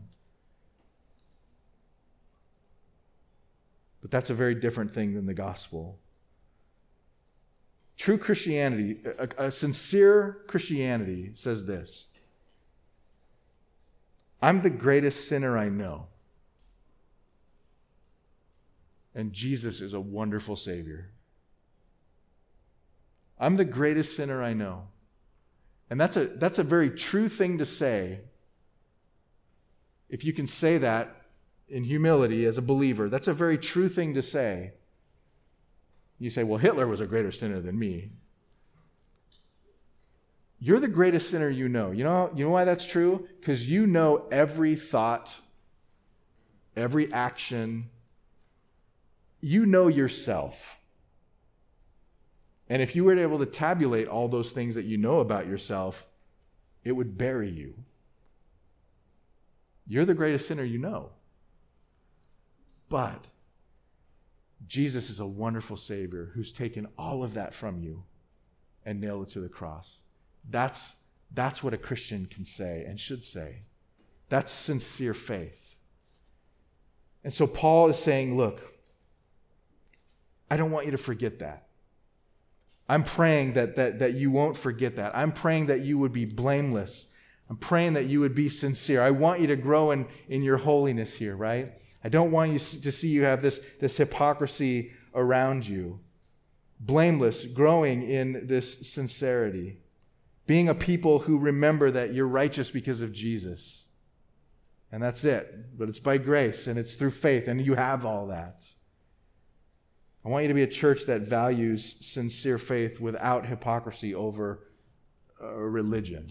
But 4.02 4.12
that's 4.12 4.30
a 4.30 4.34
very 4.34 4.56
different 4.56 4.94
thing 4.94 5.14
than 5.14 5.26
the 5.26 5.34
gospel. 5.34 5.98
True 7.98 8.18
Christianity, 8.18 9.00
a, 9.18 9.46
a 9.46 9.52
sincere 9.52 10.42
Christianity 10.48 11.32
says 11.36 11.66
this 11.66 12.08
I'm 14.42 14.62
the 14.62 14.70
greatest 14.70 15.28
sinner 15.28 15.58
I 15.58 15.70
know. 15.70 16.08
And 19.14 19.34
Jesus 19.34 19.82
is 19.82 19.94
a 19.94 20.00
wonderful 20.00 20.56
Savior. 20.56 21.10
I'm 23.40 23.56
the 23.56 23.66
greatest 23.66 24.16
sinner 24.16 24.44
I 24.44 24.54
know. 24.54 24.88
And 25.90 26.00
that's 26.00 26.18
a, 26.18 26.26
that's 26.26 26.60
a 26.60 26.64
very 26.64 26.90
true 26.90 27.28
thing 27.28 27.58
to 27.58 27.66
say. 27.66 28.20
If 30.10 30.24
you 30.24 30.34
can 30.34 30.48
say 30.48 30.78
that 30.78 31.16
in 31.68 31.84
humility 31.84 32.46
as 32.46 32.58
a 32.58 32.62
believer, 32.62 33.10
that's 33.10 33.28
a 33.28 33.34
very 33.34 33.58
true 33.58 33.90
thing 33.90 34.14
to 34.14 34.22
say. 34.22 34.74
You 36.18 36.30
say, 36.30 36.44
well, 36.44 36.58
Hitler 36.58 36.88
was 36.88 37.02
a 37.02 37.08
greater 37.08 37.32
sinner 37.32 37.62
than 37.62 37.78
me. 37.78 38.12
You're 40.60 40.80
the 40.80 40.88
greatest 40.88 41.30
sinner 41.30 41.50
you 41.50 41.70
know. 41.70 41.92
You 41.92 42.04
know, 42.04 42.32
you 42.36 42.44
know 42.44 42.52
why 42.52 42.66
that's 42.66 42.86
true? 42.86 43.28
Because 43.40 43.70
you 43.70 43.88
know 43.88 44.28
every 44.32 44.76
thought, 44.76 45.34
every 46.76 47.12
action. 47.14 47.90
You 49.40 49.66
know 49.66 49.88
yourself. 49.88 50.78
And 52.68 52.82
if 52.82 52.96
you 52.96 53.06
were 53.06 53.18
able 53.18 53.40
to 53.40 53.46
tabulate 53.46 54.08
all 54.08 54.28
those 54.28 54.52
things 54.52 54.76
that 54.76 54.86
you 54.86 54.98
know 54.98 55.20
about 55.20 55.48
yourself, 55.48 56.06
it 56.84 56.92
would 56.92 57.18
bury 57.18 57.50
you. 57.50 57.74
You're 59.88 60.06
the 60.06 60.14
greatest 60.14 60.48
sinner 60.48 60.64
you 60.64 60.78
know. 60.78 61.10
But 62.90 63.26
Jesus 64.68 65.10
is 65.10 65.20
a 65.20 65.26
wonderful 65.26 65.78
Savior 65.78 66.32
who's 66.34 66.52
taken 66.52 66.88
all 66.98 67.24
of 67.24 67.34
that 67.36 67.54
from 67.54 67.82
you 67.82 68.04
and 68.86 69.00
nailed 69.00 69.28
it 69.28 69.34
to 69.34 69.40
the 69.40 69.50
cross. 69.50 70.00
That's, 70.50 70.96
that's 71.34 71.64
what 71.64 71.74
a 71.74 71.78
Christian 71.78 72.26
can 72.26 72.46
say 72.46 72.86
and 72.88 73.00
should 73.00 73.24
say. 73.24 73.60
That's 74.30 74.52
sincere 74.52 75.14
faith. 75.14 75.76
And 77.24 77.34
so 77.34 77.48
Paul 77.48 77.90
is 77.90 77.98
saying, 77.98 78.38
look, 78.38 78.62
I 80.50 80.58
don't 80.58 80.72
want 80.72 80.86
you 80.86 80.92
to 80.92 80.98
forget 80.98 81.40
that. 81.40 81.68
I'm 82.88 83.04
praying 83.04 83.54
that, 83.54 83.76
that, 83.76 84.00
that 84.00 84.14
you 84.16 84.32
won't 84.32 84.58
forget 84.58 84.96
that. 84.96 85.16
I'm 85.16 85.32
praying 85.32 85.68
that 85.68 85.82
you 85.82 86.00
would 86.00 86.14
be 86.14 86.26
blameless. 86.26 87.14
I'm 87.50 87.58
praying 87.58 87.94
that 87.94 88.06
you 88.06 88.20
would 88.22 88.34
be 88.34 88.50
sincere. 88.50 89.02
I 89.02 89.12
want 89.12 89.42
you 89.42 89.48
to 89.48 89.56
grow 89.56 89.92
in, 89.92 90.08
in 90.28 90.42
your 90.42 90.58
holiness 90.58 91.14
here, 91.14 91.36
right? 91.36 91.72
I 92.04 92.10
don't 92.10 92.32
want 92.32 92.52
you 92.52 92.60
to 92.60 92.92
see 92.92 93.10
you 93.10 93.24
have 93.24 93.42
this, 93.42 93.60
this 93.80 93.98
hypocrisy 93.98 94.92
around 95.14 95.68
you. 95.68 96.00
Blameless, 96.80 97.46
growing 97.46 98.04
in 98.04 98.48
this 98.48 98.88
sincerity. 98.90 99.82
Being 100.50 100.68
a 100.68 100.74
people 100.74 101.20
who 101.20 101.38
remember 101.38 101.92
that 101.92 102.12
you're 102.12 102.28
righteous 102.28 102.72
because 102.72 103.02
of 103.02 103.12
Jesus. 103.12 103.86
And 104.92 105.04
that's 105.04 105.24
it. 105.24 105.78
But 105.78 105.90
it's 105.90 106.00
by 106.00 106.18
grace 106.18 106.66
and 106.66 106.80
it's 106.80 106.96
through 106.96 107.12
faith, 107.12 107.48
and 107.48 107.64
you 107.64 107.76
have 107.76 108.04
all 108.04 108.26
that. 108.30 108.64
I 110.26 110.30
want 110.30 110.46
you 110.46 110.48
to 110.48 110.56
be 110.56 110.64
a 110.64 110.68
church 110.68 111.06
that 111.06 111.22
values 111.22 111.98
sincere 112.02 112.58
faith 112.58 113.00
without 113.00 113.46
hypocrisy 113.46 114.16
over 114.16 114.64
uh, 115.40 115.54
religion. 115.54 116.26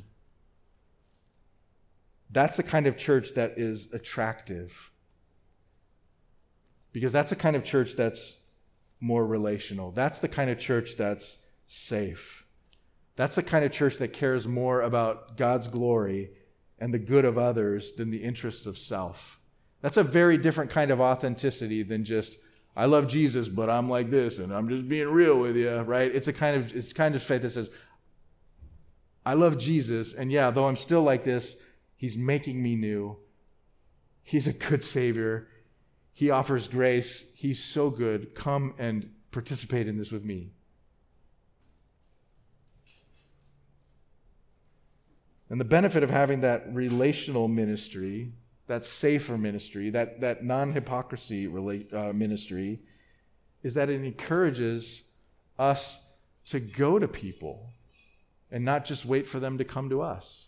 That's 2.33 2.57
the 2.57 2.65
kind 2.65 2.89
of 2.89 2.97
church 2.97 3.35
that 3.35 3.57
is 3.57 3.89
attractive 3.93 4.91
because 6.91 7.13
that's 7.13 7.31
the 7.31 7.37
kind 7.37 7.55
of 7.55 7.65
church 7.65 7.95
that's 7.95 8.39
more 8.99 9.25
relational. 9.25 9.93
That's 9.93 10.19
the 10.19 10.27
kind 10.27 10.51
of 10.51 10.59
church 10.59 10.97
that's 10.97 11.41
safe. 11.69 12.43
That's 13.19 13.35
the 13.35 13.43
kind 13.43 13.65
of 13.65 13.73
church 13.73 13.97
that 13.97 14.13
cares 14.13 14.47
more 14.47 14.81
about 14.81 15.37
God's 15.37 15.67
glory 15.67 16.31
and 16.79 16.95
the 16.95 17.01
good 17.01 17.25
of 17.25 17.37
others 17.37 17.95
than 17.95 18.13
the 18.13 18.23
interests 18.23 18.65
of 18.65 18.79
self. 18.79 19.41
That's 19.83 19.97
a 19.97 20.05
very 20.05 20.39
different 20.39 20.71
kind 20.71 20.93
of 20.93 21.01
authenticity 21.01 21.83
than 21.83 22.05
just, 22.05 22.37
I 22.77 22.85
love 22.85 23.09
Jesus, 23.09 23.49
but 23.49 23.69
I'm 23.69 23.91
like 23.91 24.09
this 24.09 24.39
and 24.39 24.55
I'm 24.55 24.69
just 24.69 24.89
being 24.89 25.09
real 25.09 25.37
with 25.37 25.57
you, 25.57 25.79
right? 25.81 26.15
It's 26.15 26.29
a 26.29 26.33
kind 26.33 26.59
of 26.59 26.77
it's 26.77 26.93
kind 26.93 27.17
of 27.17 27.21
faith 27.21 27.43
that 27.43 27.51
says, 27.51 27.71
I 29.27 29.35
love 29.35 29.59
Jesus, 29.59 30.15
and 30.15 30.31
yeah, 30.31 30.53
though 30.53 30.69
I'm 30.69 30.77
still 30.77 31.03
like 31.03 31.25
this, 31.25 31.57
he's 31.97 32.17
making 32.17 32.63
me 32.63 32.77
new. 32.77 33.17
He's 34.23 34.47
a 34.47 34.53
good 34.53 34.85
savior. 34.85 35.49
He 36.15 36.31
offers 36.31 36.69
grace. 36.69 37.35
He's 37.37 37.65
so 37.65 37.91
good. 37.91 38.37
Come 38.37 38.75
and 38.79 39.11
participate 39.33 39.89
in 39.89 39.99
this 39.99 40.13
with 40.13 40.25
me. 40.25 40.53
And 45.51 45.61
the 45.61 45.65
benefit 45.65 46.03
of 46.03 46.11
having 46.11 46.43
that 46.43 46.75
relational 46.75 47.49
ministry, 47.49 48.33
that 48.67 48.85
safer 48.85 49.39
ministry, 49.39 49.91
that, 49.91 50.21
that 50.21 50.45
non 50.45 50.73
hypocrisy 50.73 51.47
uh, 51.47 52.13
ministry, 52.13 52.81
is 53.63 53.75
that 53.75 53.89
it 53.89 54.05
encourages 54.05 55.03
us 55.59 56.05
to 56.47 56.61
go 56.61 56.99
to 56.99 57.09
people 57.09 57.71
and 58.51 58.65
not 58.65 58.85
just 58.85 59.05
wait 59.05 59.27
for 59.27 59.41
them 59.41 59.59
to 59.59 59.65
come 59.65 59.91
to 59.91 60.03
us. 60.03 60.47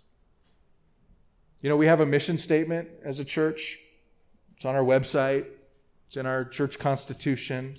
You 1.60 1.68
know, 1.68 1.76
we 1.76 1.86
have 1.86 2.00
a 2.00 2.06
mission 2.06 2.38
statement 2.38 2.88
as 3.04 3.20
a 3.20 3.24
church, 3.24 3.78
it's 4.56 4.64
on 4.64 4.74
our 4.74 4.84
website. 4.84 5.46
It's 6.10 6.16
in 6.16 6.26
our 6.26 6.44
church 6.44 6.80
constitution. 6.80 7.78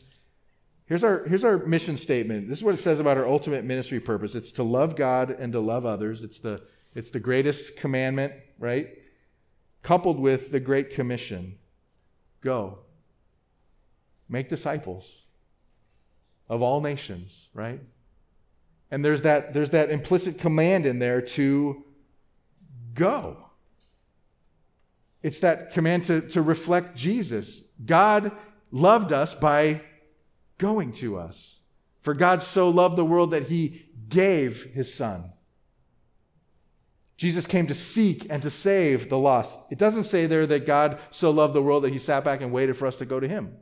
Here's 0.85 1.03
our, 1.03 1.25
here's 1.25 1.43
our 1.43 1.57
mission 1.57 1.97
statement. 1.97 2.47
This 2.47 2.59
is 2.59 2.63
what 2.63 2.73
it 2.73 2.79
says 2.79 3.01
about 3.01 3.17
our 3.17 3.27
ultimate 3.27 3.65
ministry 3.65 3.99
purpose. 3.99 4.35
It's 4.35 4.51
to 4.53 4.63
love 4.63 4.95
God 4.95 5.31
and 5.31 5.51
to 5.51 5.59
love 5.59 5.85
others. 5.85 6.23
It's 6.23 6.39
the, 6.39 6.61
it's 6.93 7.09
the 7.09 7.19
greatest 7.19 7.77
commandment, 7.77 8.33
right? 8.59 8.89
Coupled 9.83 10.19
with 10.19 10.51
the 10.51 10.59
Great 10.59 10.91
Commission 10.91 11.57
go, 12.43 12.79
make 14.27 14.49
disciples 14.49 15.23
of 16.49 16.61
all 16.61 16.81
nations, 16.81 17.49
right? 17.53 17.79
And 18.89 19.05
there's 19.05 19.21
that, 19.21 19.53
there's 19.53 19.69
that 19.69 19.89
implicit 19.89 20.39
command 20.39 20.85
in 20.85 20.99
there 20.99 21.21
to 21.21 21.85
go. 22.93 23.45
It's 25.23 25.39
that 25.39 25.71
command 25.71 26.05
to, 26.05 26.21
to 26.29 26.41
reflect 26.41 26.97
Jesus. 26.97 27.61
God 27.85 28.31
loved 28.71 29.13
us 29.13 29.33
by 29.33 29.81
going 30.57 30.93
to 30.93 31.17
us. 31.17 31.61
For 32.01 32.13
God 32.13 32.41
so 32.43 32.69
loved 32.69 32.97
the 32.97 33.05
world 33.05 33.31
that 33.31 33.43
he 33.43 33.85
gave 34.09 34.63
his 34.73 34.93
son. 34.93 35.31
Jesus 37.21 37.45
came 37.45 37.67
to 37.67 37.75
seek 37.75 38.25
and 38.31 38.41
to 38.41 38.49
save 38.49 39.07
the 39.07 39.17
lost. 39.19 39.55
It 39.69 39.77
doesn't 39.77 40.05
say 40.05 40.25
there 40.25 40.47
that 40.47 40.65
God 40.65 40.97
so 41.11 41.29
loved 41.29 41.53
the 41.53 41.61
world 41.61 41.83
that 41.83 41.93
he 41.93 41.99
sat 41.99 42.23
back 42.23 42.41
and 42.41 42.51
waited 42.51 42.75
for 42.75 42.87
us 42.87 42.97
to 42.97 43.05
go 43.05 43.19
to 43.19 43.27
him. 43.27 43.57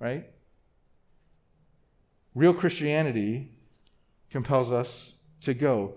Right? 0.00 0.26
Real 2.34 2.52
Christianity 2.52 3.52
compels 4.28 4.72
us 4.72 5.14
to 5.42 5.54
go. 5.54 5.94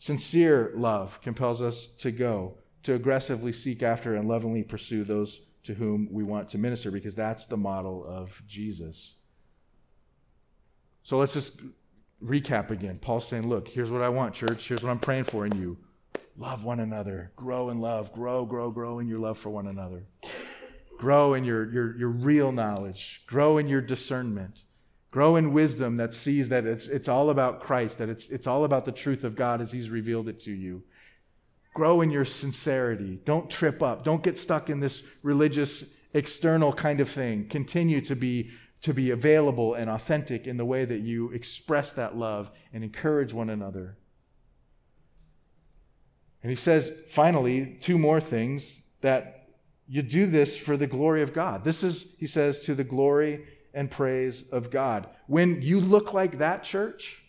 Sincere 0.00 0.72
love 0.74 1.20
compels 1.22 1.62
us 1.62 1.86
to 1.98 2.10
go 2.10 2.58
to 2.82 2.94
aggressively 2.94 3.52
seek 3.52 3.80
after 3.84 4.16
and 4.16 4.28
lovingly 4.28 4.64
pursue 4.64 5.04
those 5.04 5.42
to 5.62 5.74
whom 5.74 6.08
we 6.10 6.24
want 6.24 6.48
to 6.48 6.58
minister 6.58 6.90
because 6.90 7.14
that's 7.14 7.44
the 7.44 7.56
model 7.56 8.04
of 8.04 8.42
Jesus. 8.48 9.14
So 11.04 11.18
let's 11.18 11.34
just 11.34 11.60
recap 12.22 12.70
again. 12.70 12.98
Paul's 12.98 13.26
saying, 13.26 13.48
Look, 13.48 13.68
here's 13.68 13.90
what 13.90 14.02
I 14.02 14.08
want, 14.08 14.34
church. 14.34 14.68
Here's 14.68 14.82
what 14.82 14.90
I'm 14.90 14.98
praying 14.98 15.24
for 15.24 15.46
in 15.46 15.56
you. 15.56 15.76
Love 16.36 16.64
one 16.64 16.80
another. 16.80 17.32
Grow 17.36 17.70
in 17.70 17.80
love. 17.80 18.12
Grow, 18.12 18.44
grow, 18.44 18.70
grow 18.70 19.00
in 19.00 19.08
your 19.08 19.18
love 19.18 19.38
for 19.38 19.50
one 19.50 19.66
another. 19.66 20.04
Grow 20.98 21.34
in 21.34 21.44
your, 21.44 21.70
your, 21.72 21.96
your 21.96 22.08
real 22.08 22.52
knowledge. 22.52 23.22
Grow 23.26 23.58
in 23.58 23.68
your 23.68 23.80
discernment. 23.80 24.62
Grow 25.10 25.36
in 25.36 25.52
wisdom 25.52 25.96
that 25.96 26.12
sees 26.12 26.48
that 26.50 26.66
it's, 26.66 26.86
it's 26.86 27.08
all 27.08 27.30
about 27.30 27.60
Christ, 27.60 27.98
that 27.98 28.08
it's, 28.08 28.28
it's 28.30 28.46
all 28.46 28.64
about 28.64 28.84
the 28.84 28.92
truth 28.92 29.24
of 29.24 29.34
God 29.34 29.60
as 29.60 29.72
He's 29.72 29.90
revealed 29.90 30.28
it 30.28 30.40
to 30.40 30.52
you. 30.52 30.82
Grow 31.74 32.00
in 32.00 32.10
your 32.10 32.24
sincerity. 32.24 33.20
Don't 33.24 33.48
trip 33.48 33.82
up. 33.82 34.04
Don't 34.04 34.22
get 34.22 34.38
stuck 34.38 34.68
in 34.68 34.80
this 34.80 35.02
religious, 35.22 35.84
external 36.12 36.72
kind 36.72 37.00
of 37.00 37.08
thing. 37.08 37.48
Continue 37.48 38.00
to 38.02 38.16
be, 38.16 38.50
to 38.82 38.94
be 38.94 39.10
available 39.10 39.74
and 39.74 39.90
authentic 39.90 40.46
in 40.46 40.56
the 40.56 40.64
way 40.64 40.84
that 40.84 41.00
you 41.00 41.30
express 41.30 41.92
that 41.92 42.16
love 42.16 42.50
and 42.72 42.84
encourage 42.84 43.32
one 43.32 43.50
another. 43.50 43.96
And 46.42 46.50
he 46.50 46.56
says, 46.56 47.04
finally, 47.10 47.78
two 47.80 47.98
more 47.98 48.20
things 48.20 48.82
that 49.00 49.48
you 49.88 50.02
do 50.02 50.26
this 50.26 50.56
for 50.56 50.76
the 50.76 50.86
glory 50.86 51.22
of 51.22 51.32
God. 51.32 51.64
This 51.64 51.82
is, 51.82 52.16
he 52.18 52.26
says, 52.26 52.60
to 52.60 52.74
the 52.74 52.84
glory 52.84 53.46
and 53.74 53.90
praise 53.90 54.48
of 54.50 54.70
God. 54.70 55.08
When 55.26 55.62
you 55.62 55.80
look 55.80 56.12
like 56.12 56.38
that, 56.38 56.62
church, 56.62 57.22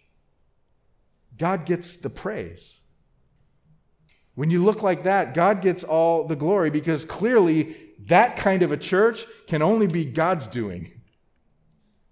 God 1.37 1.65
gets 1.65 1.95
the 1.95 2.09
praise. 2.09 2.79
When 4.35 4.51
you 4.51 4.63
look 4.63 4.83
like 4.83 5.03
that, 5.03 5.33
God 5.33 5.61
gets 5.61 5.83
all 5.83 6.27
the 6.27 6.35
glory 6.35 6.69
because 6.69 7.05
clearly 7.05 7.75
that 8.05 8.37
kind 8.37 8.61
of 8.61 8.71
a 8.71 8.77
church 8.77 9.25
can 9.47 9.61
only 9.61 9.87
be 9.87 10.05
God's 10.05 10.47
doing. 10.47 10.98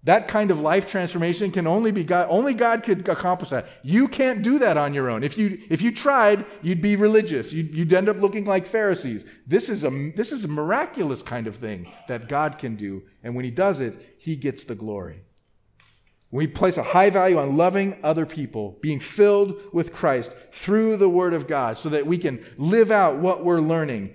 That 0.07 0.29
kind 0.29 0.51
of 0.51 0.61
life 0.61 0.87
transformation 0.87 1.51
can 1.51 1.67
only 1.67 1.91
be 1.91 2.05
God. 2.05 2.27
Only 2.29 2.53
God 2.53 2.81
could 2.81 3.09
accomplish 3.09 3.49
that. 3.49 3.67
You 3.83 4.07
can't 4.07 4.41
do 4.41 4.57
that 4.59 4.77
on 4.77 4.93
your 4.93 5.09
own. 5.09 5.21
If 5.21 5.37
you 5.37 5.61
if 5.69 5.81
you 5.81 5.91
tried, 5.91 6.45
you'd 6.61 6.81
be 6.81 6.95
religious. 6.95 7.51
You'd, 7.51 7.75
you'd 7.75 7.91
end 7.91 8.07
up 8.07 8.15
looking 8.15 8.45
like 8.45 8.65
Pharisees. 8.65 9.25
This 9.45 9.67
is 9.67 9.83
a 9.83 9.89
this 10.15 10.31
is 10.31 10.45
a 10.45 10.47
miraculous 10.47 11.21
kind 11.21 11.45
of 11.45 11.57
thing 11.57 11.91
that 12.07 12.29
God 12.29 12.57
can 12.57 12.77
do, 12.77 13.03
and 13.21 13.35
when 13.35 13.43
He 13.43 13.51
does 13.51 13.81
it, 13.81 14.15
He 14.17 14.37
gets 14.37 14.63
the 14.63 14.75
glory. 14.75 15.23
We 16.31 16.47
place 16.47 16.77
a 16.77 16.83
high 16.83 17.09
value 17.09 17.37
on 17.37 17.57
loving 17.57 17.99
other 18.01 18.25
people, 18.25 18.77
being 18.81 19.01
filled 19.01 19.59
with 19.73 19.91
Christ 19.93 20.31
through 20.53 20.95
the 20.95 21.09
Word 21.09 21.33
of 21.33 21.49
God, 21.49 21.77
so 21.77 21.89
that 21.89 22.07
we 22.07 22.17
can 22.17 22.45
live 22.57 22.91
out 22.91 23.17
what 23.17 23.43
we're 23.43 23.59
learning. 23.59 24.13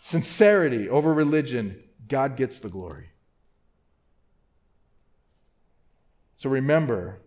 Sincerity 0.00 0.88
over 0.88 1.14
religion, 1.14 1.80
God 2.08 2.36
gets 2.36 2.58
the 2.58 2.68
glory. 2.68 3.11
So 6.42 6.50
remember, 6.50 7.20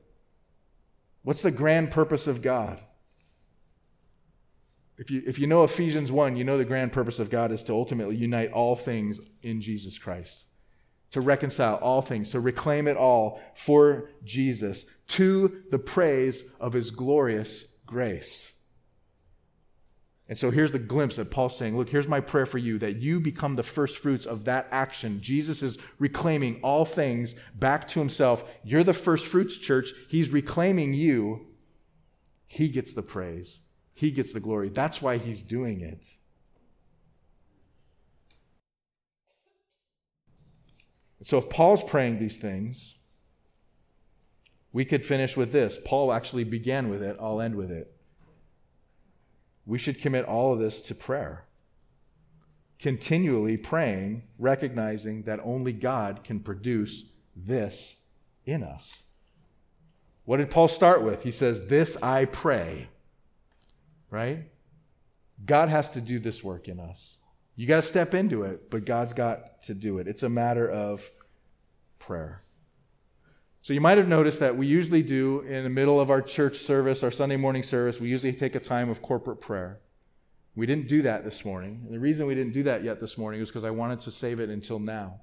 what's 1.24 1.41
the 1.41 1.49
grand 1.49 1.89
purpose 1.89 2.28
of 2.28 2.41
God? 2.41 2.82
If 4.97 5.09
you, 5.09 5.24
if 5.26 5.39
you 5.39 5.47
know 5.47 5.63
Ephesians 5.63 6.11
1, 6.11 6.36
you 6.36 6.43
know 6.43 6.57
the 6.57 6.66
grand 6.66 6.91
purpose 6.91 7.20
of 7.20 7.30
God 7.30 7.53
is 7.53 7.63
to 7.63 7.74
ultimately 7.74 8.18
unite 8.18 8.51
all 8.51 8.76
things 8.76 9.22
in 9.41 9.61
Jesus 9.61 9.97
Christ, 9.97 10.43
to 11.11 11.22
reconcile 11.22 11.76
all 11.76 12.01
things, 12.01 12.32
to 12.32 12.41
reclaim 12.41 12.89
it 12.89 12.97
all 12.97 13.39
for 13.55 14.09
Jesus, 14.26 14.86
to 15.07 15.63
the 15.72 15.80
praise 15.80 16.43
of 16.59 16.74
his 16.74 16.91
glorious 16.91 17.63
grace. 17.86 18.51
And 20.28 20.38
so 20.38 20.50
here's 20.50 20.72
the 20.72 20.80
glimpse 20.80 21.18
that 21.18 21.30
Paul's 21.30 21.56
saying, 21.56 21.78
Look, 21.78 21.90
here's 21.90 22.08
my 22.08 22.20
prayer 22.20 22.48
for 22.48 22.58
you 22.58 22.80
that 22.80 22.96
you 22.96 23.20
become 23.20 23.56
the 23.56 23.64
first 23.64 23.98
fruits 23.98 24.26
of 24.26 24.46
that 24.46 24.68
action. 24.72 25.22
Jesus 25.22 25.62
is 25.62 25.78
reclaiming 26.00 26.60
all 26.64 26.84
things 26.84 27.36
back 27.54 27.88
to 27.90 28.00
himself. 28.00 28.44
You're 28.64 28.84
the 28.84 28.94
first 28.94 29.28
fruits, 29.28 29.58
church. 29.58 29.90
He's 30.08 30.32
reclaiming 30.32 30.94
you. 30.94 31.48
He 32.48 32.70
gets 32.70 32.94
the 32.94 33.04
praise, 33.04 33.60
he 33.94 34.12
gets 34.12 34.34
the 34.34 34.40
glory. 34.40 34.70
That's 34.70 35.02
why 35.02 35.18
he's 35.18 35.42
doing 35.42 35.82
it. 35.82 36.06
So 41.24 41.40
if 41.40 41.50
Paul's 41.50 41.84
praying 41.84 42.20
these 42.20 42.38
things, 42.38 42.96
we 44.72 44.86
could 44.86 45.04
finish 45.04 45.36
with 45.36 45.52
this. 45.52 45.80
Paul 45.84 46.14
actually 46.14 46.44
began 46.44 46.90
with 46.90 47.02
it. 47.02 47.18
I'll 47.20 47.42
end 47.42 47.56
with 47.56 47.72
it 47.72 47.95
we 49.66 49.78
should 49.78 49.99
commit 49.99 50.26
all 50.26 50.53
of 50.53 50.59
this 50.59 50.82
to 50.82 50.95
prayer. 50.95 51.45
Continually 52.80 53.57
praying, 53.57 54.24
recognizing 54.38 55.24
that 55.24 55.39
only 55.43 55.74
God 55.74 56.24
can 56.24 56.39
produce 56.39 57.11
this 57.36 57.97
in 58.45 58.63
us. 58.63 59.03
What 60.26 60.38
did 60.38 60.49
Paul 60.49 60.68
start 60.68 61.03
with? 61.03 61.24
He 61.24 61.32
says, 61.32 61.68
This 61.68 62.01
I 62.01 62.26
pray. 62.26 62.89
Right? 64.09 64.49
God 65.45 65.70
has 65.70 65.91
to 65.91 66.01
do 66.01 66.20
this 66.20 66.43
work 66.43 66.68
in 66.68 66.80
us. 66.80 67.18
You 67.55 67.68
got 67.68 67.78
to 67.78 67.82
step 67.82 68.13
into 68.13 68.43
it, 68.43 68.70
but 68.70 68.86
God's 68.86 69.13
got 69.13 69.63
to 69.63 69.74
do 69.74 69.99
it. 69.99 70.07
It's 70.07 70.24
a 70.24 70.30
matter 70.30 70.70
of 70.70 71.09
prayer. 71.99 72.39
So 73.66 73.74
you 73.74 73.82
might 73.82 73.97
have 73.97 74.07
noticed 74.07 74.41
that 74.41 74.55
we 74.55 74.68
usually 74.68 75.01
do 75.01 75.39
in 75.39 75.63
the 75.63 75.72
middle 75.72 75.99
of 75.99 76.11
our 76.11 76.22
church 76.22 76.57
service, 76.57 77.01
our 77.01 77.09
Sunday 77.09 77.36
morning 77.36 77.63
service, 77.63 77.99
we 77.99 78.09
usually 78.09 78.32
take 78.32 78.53
a 78.53 78.59
time 78.59 78.91
of 78.91 79.01
corporate 79.01 79.41
prayer. 79.41 79.80
We 80.55 80.68
didn't 80.68 80.88
do 80.88 81.01
that 81.01 81.24
this 81.24 81.43
morning. 81.43 81.82
And 81.84 81.91
the 81.91 81.99
reason 81.99 82.28
we 82.28 82.36
didn't 82.36 82.53
do 82.53 82.61
that 82.61 82.84
yet 82.84 83.01
this 83.01 83.18
morning 83.18 83.41
is 83.41 83.49
because 83.49 83.63
I 83.63 83.72
wanted 83.72 84.01
to 84.01 84.11
save 84.11 84.39
it 84.39 84.51
until 84.51 84.78
now. 84.78 85.22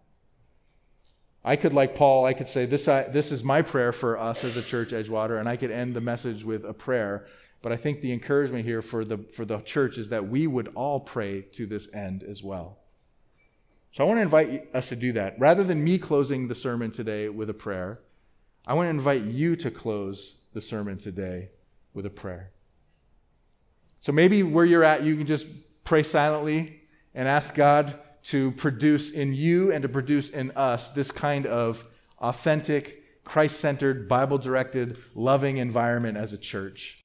I 1.44 1.54
could, 1.54 1.72
like 1.72 1.94
Paul, 1.94 2.24
I 2.24 2.32
could 2.32 2.48
say, 2.48 2.66
this, 2.66 2.88
I, 2.88 3.04
this 3.04 3.30
is 3.30 3.44
my 3.44 3.62
prayer 3.62 3.92
for 3.92 4.18
us 4.18 4.42
as 4.42 4.56
a 4.56 4.62
church, 4.62 4.90
Edgewater, 4.90 5.38
and 5.38 5.48
I 5.48 5.54
could 5.54 5.70
end 5.70 5.94
the 5.94 6.00
message 6.00 6.42
with 6.42 6.64
a 6.64 6.74
prayer. 6.74 7.28
But 7.62 7.70
I 7.70 7.76
think 7.76 8.00
the 8.00 8.12
encouragement 8.12 8.64
here 8.64 8.82
for 8.82 9.04
the, 9.04 9.18
for 9.18 9.44
the 9.44 9.60
church 9.60 9.98
is 9.98 10.08
that 10.08 10.26
we 10.26 10.48
would 10.48 10.72
all 10.74 10.98
pray 10.98 11.42
to 11.52 11.64
this 11.64 11.94
end 11.94 12.24
as 12.24 12.42
well. 12.42 12.78
So 13.92 14.02
I 14.02 14.08
want 14.08 14.18
to 14.18 14.22
invite 14.22 14.74
us 14.74 14.88
to 14.88 14.96
do 14.96 15.12
that. 15.12 15.38
Rather 15.38 15.62
than 15.62 15.84
me 15.84 15.96
closing 15.96 16.48
the 16.48 16.56
sermon 16.56 16.90
today 16.90 17.28
with 17.28 17.48
a 17.48 17.54
prayer, 17.54 18.00
I 18.66 18.74
want 18.74 18.86
to 18.86 18.90
invite 18.90 19.24
you 19.24 19.56
to 19.56 19.70
close 19.70 20.36
the 20.52 20.60
sermon 20.60 20.98
today 20.98 21.50
with 21.94 22.06
a 22.06 22.10
prayer. 22.10 22.50
So 24.00 24.12
maybe 24.12 24.42
where 24.42 24.64
you're 24.64 24.84
at, 24.84 25.02
you 25.02 25.16
can 25.16 25.26
just 25.26 25.46
pray 25.84 26.02
silently 26.02 26.80
and 27.14 27.28
ask 27.28 27.54
God 27.54 27.98
to 28.24 28.52
produce 28.52 29.10
in 29.10 29.32
you 29.32 29.72
and 29.72 29.82
to 29.82 29.88
produce 29.88 30.30
in 30.30 30.52
us 30.52 30.88
this 30.88 31.10
kind 31.10 31.46
of 31.46 31.84
authentic, 32.18 33.02
Christ 33.24 33.58
centered, 33.58 34.08
Bible 34.08 34.38
directed, 34.38 34.98
loving 35.14 35.56
environment 35.58 36.16
as 36.16 36.32
a 36.32 36.38
church. 36.38 37.02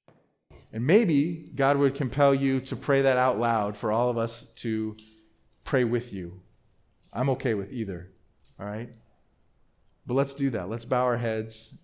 And 0.71 0.85
maybe 0.85 1.51
God 1.55 1.77
would 1.77 1.95
compel 1.95 2.35
you 2.35 2.61
to 2.61 2.75
pray 2.75 3.01
that 3.03 3.17
out 3.17 3.39
loud 3.39 3.77
for 3.77 3.91
all 3.91 4.09
of 4.09 4.17
us 4.17 4.45
to 4.57 4.95
pray 5.63 5.83
with 5.83 6.13
you. 6.13 6.39
I'm 7.11 7.29
okay 7.31 7.55
with 7.55 7.71
either. 7.71 8.11
All 8.59 8.65
right? 8.65 8.89
But 10.07 10.13
let's 10.13 10.33
do 10.33 10.49
that. 10.51 10.69
Let's 10.69 10.85
bow 10.85 11.03
our 11.03 11.17
heads. 11.17 11.75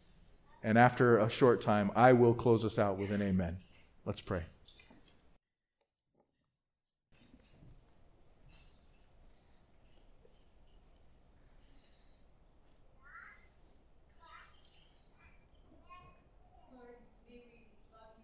And 0.64 0.78
after 0.78 1.20
a 1.20 1.30
short 1.30 1.62
time, 1.62 1.92
I 1.94 2.14
will 2.14 2.34
close 2.34 2.64
us 2.64 2.80
out 2.80 2.98
with 2.98 3.12
an 3.12 3.22
amen. 3.22 3.58
Let's 4.06 4.22
pray. 4.22 4.44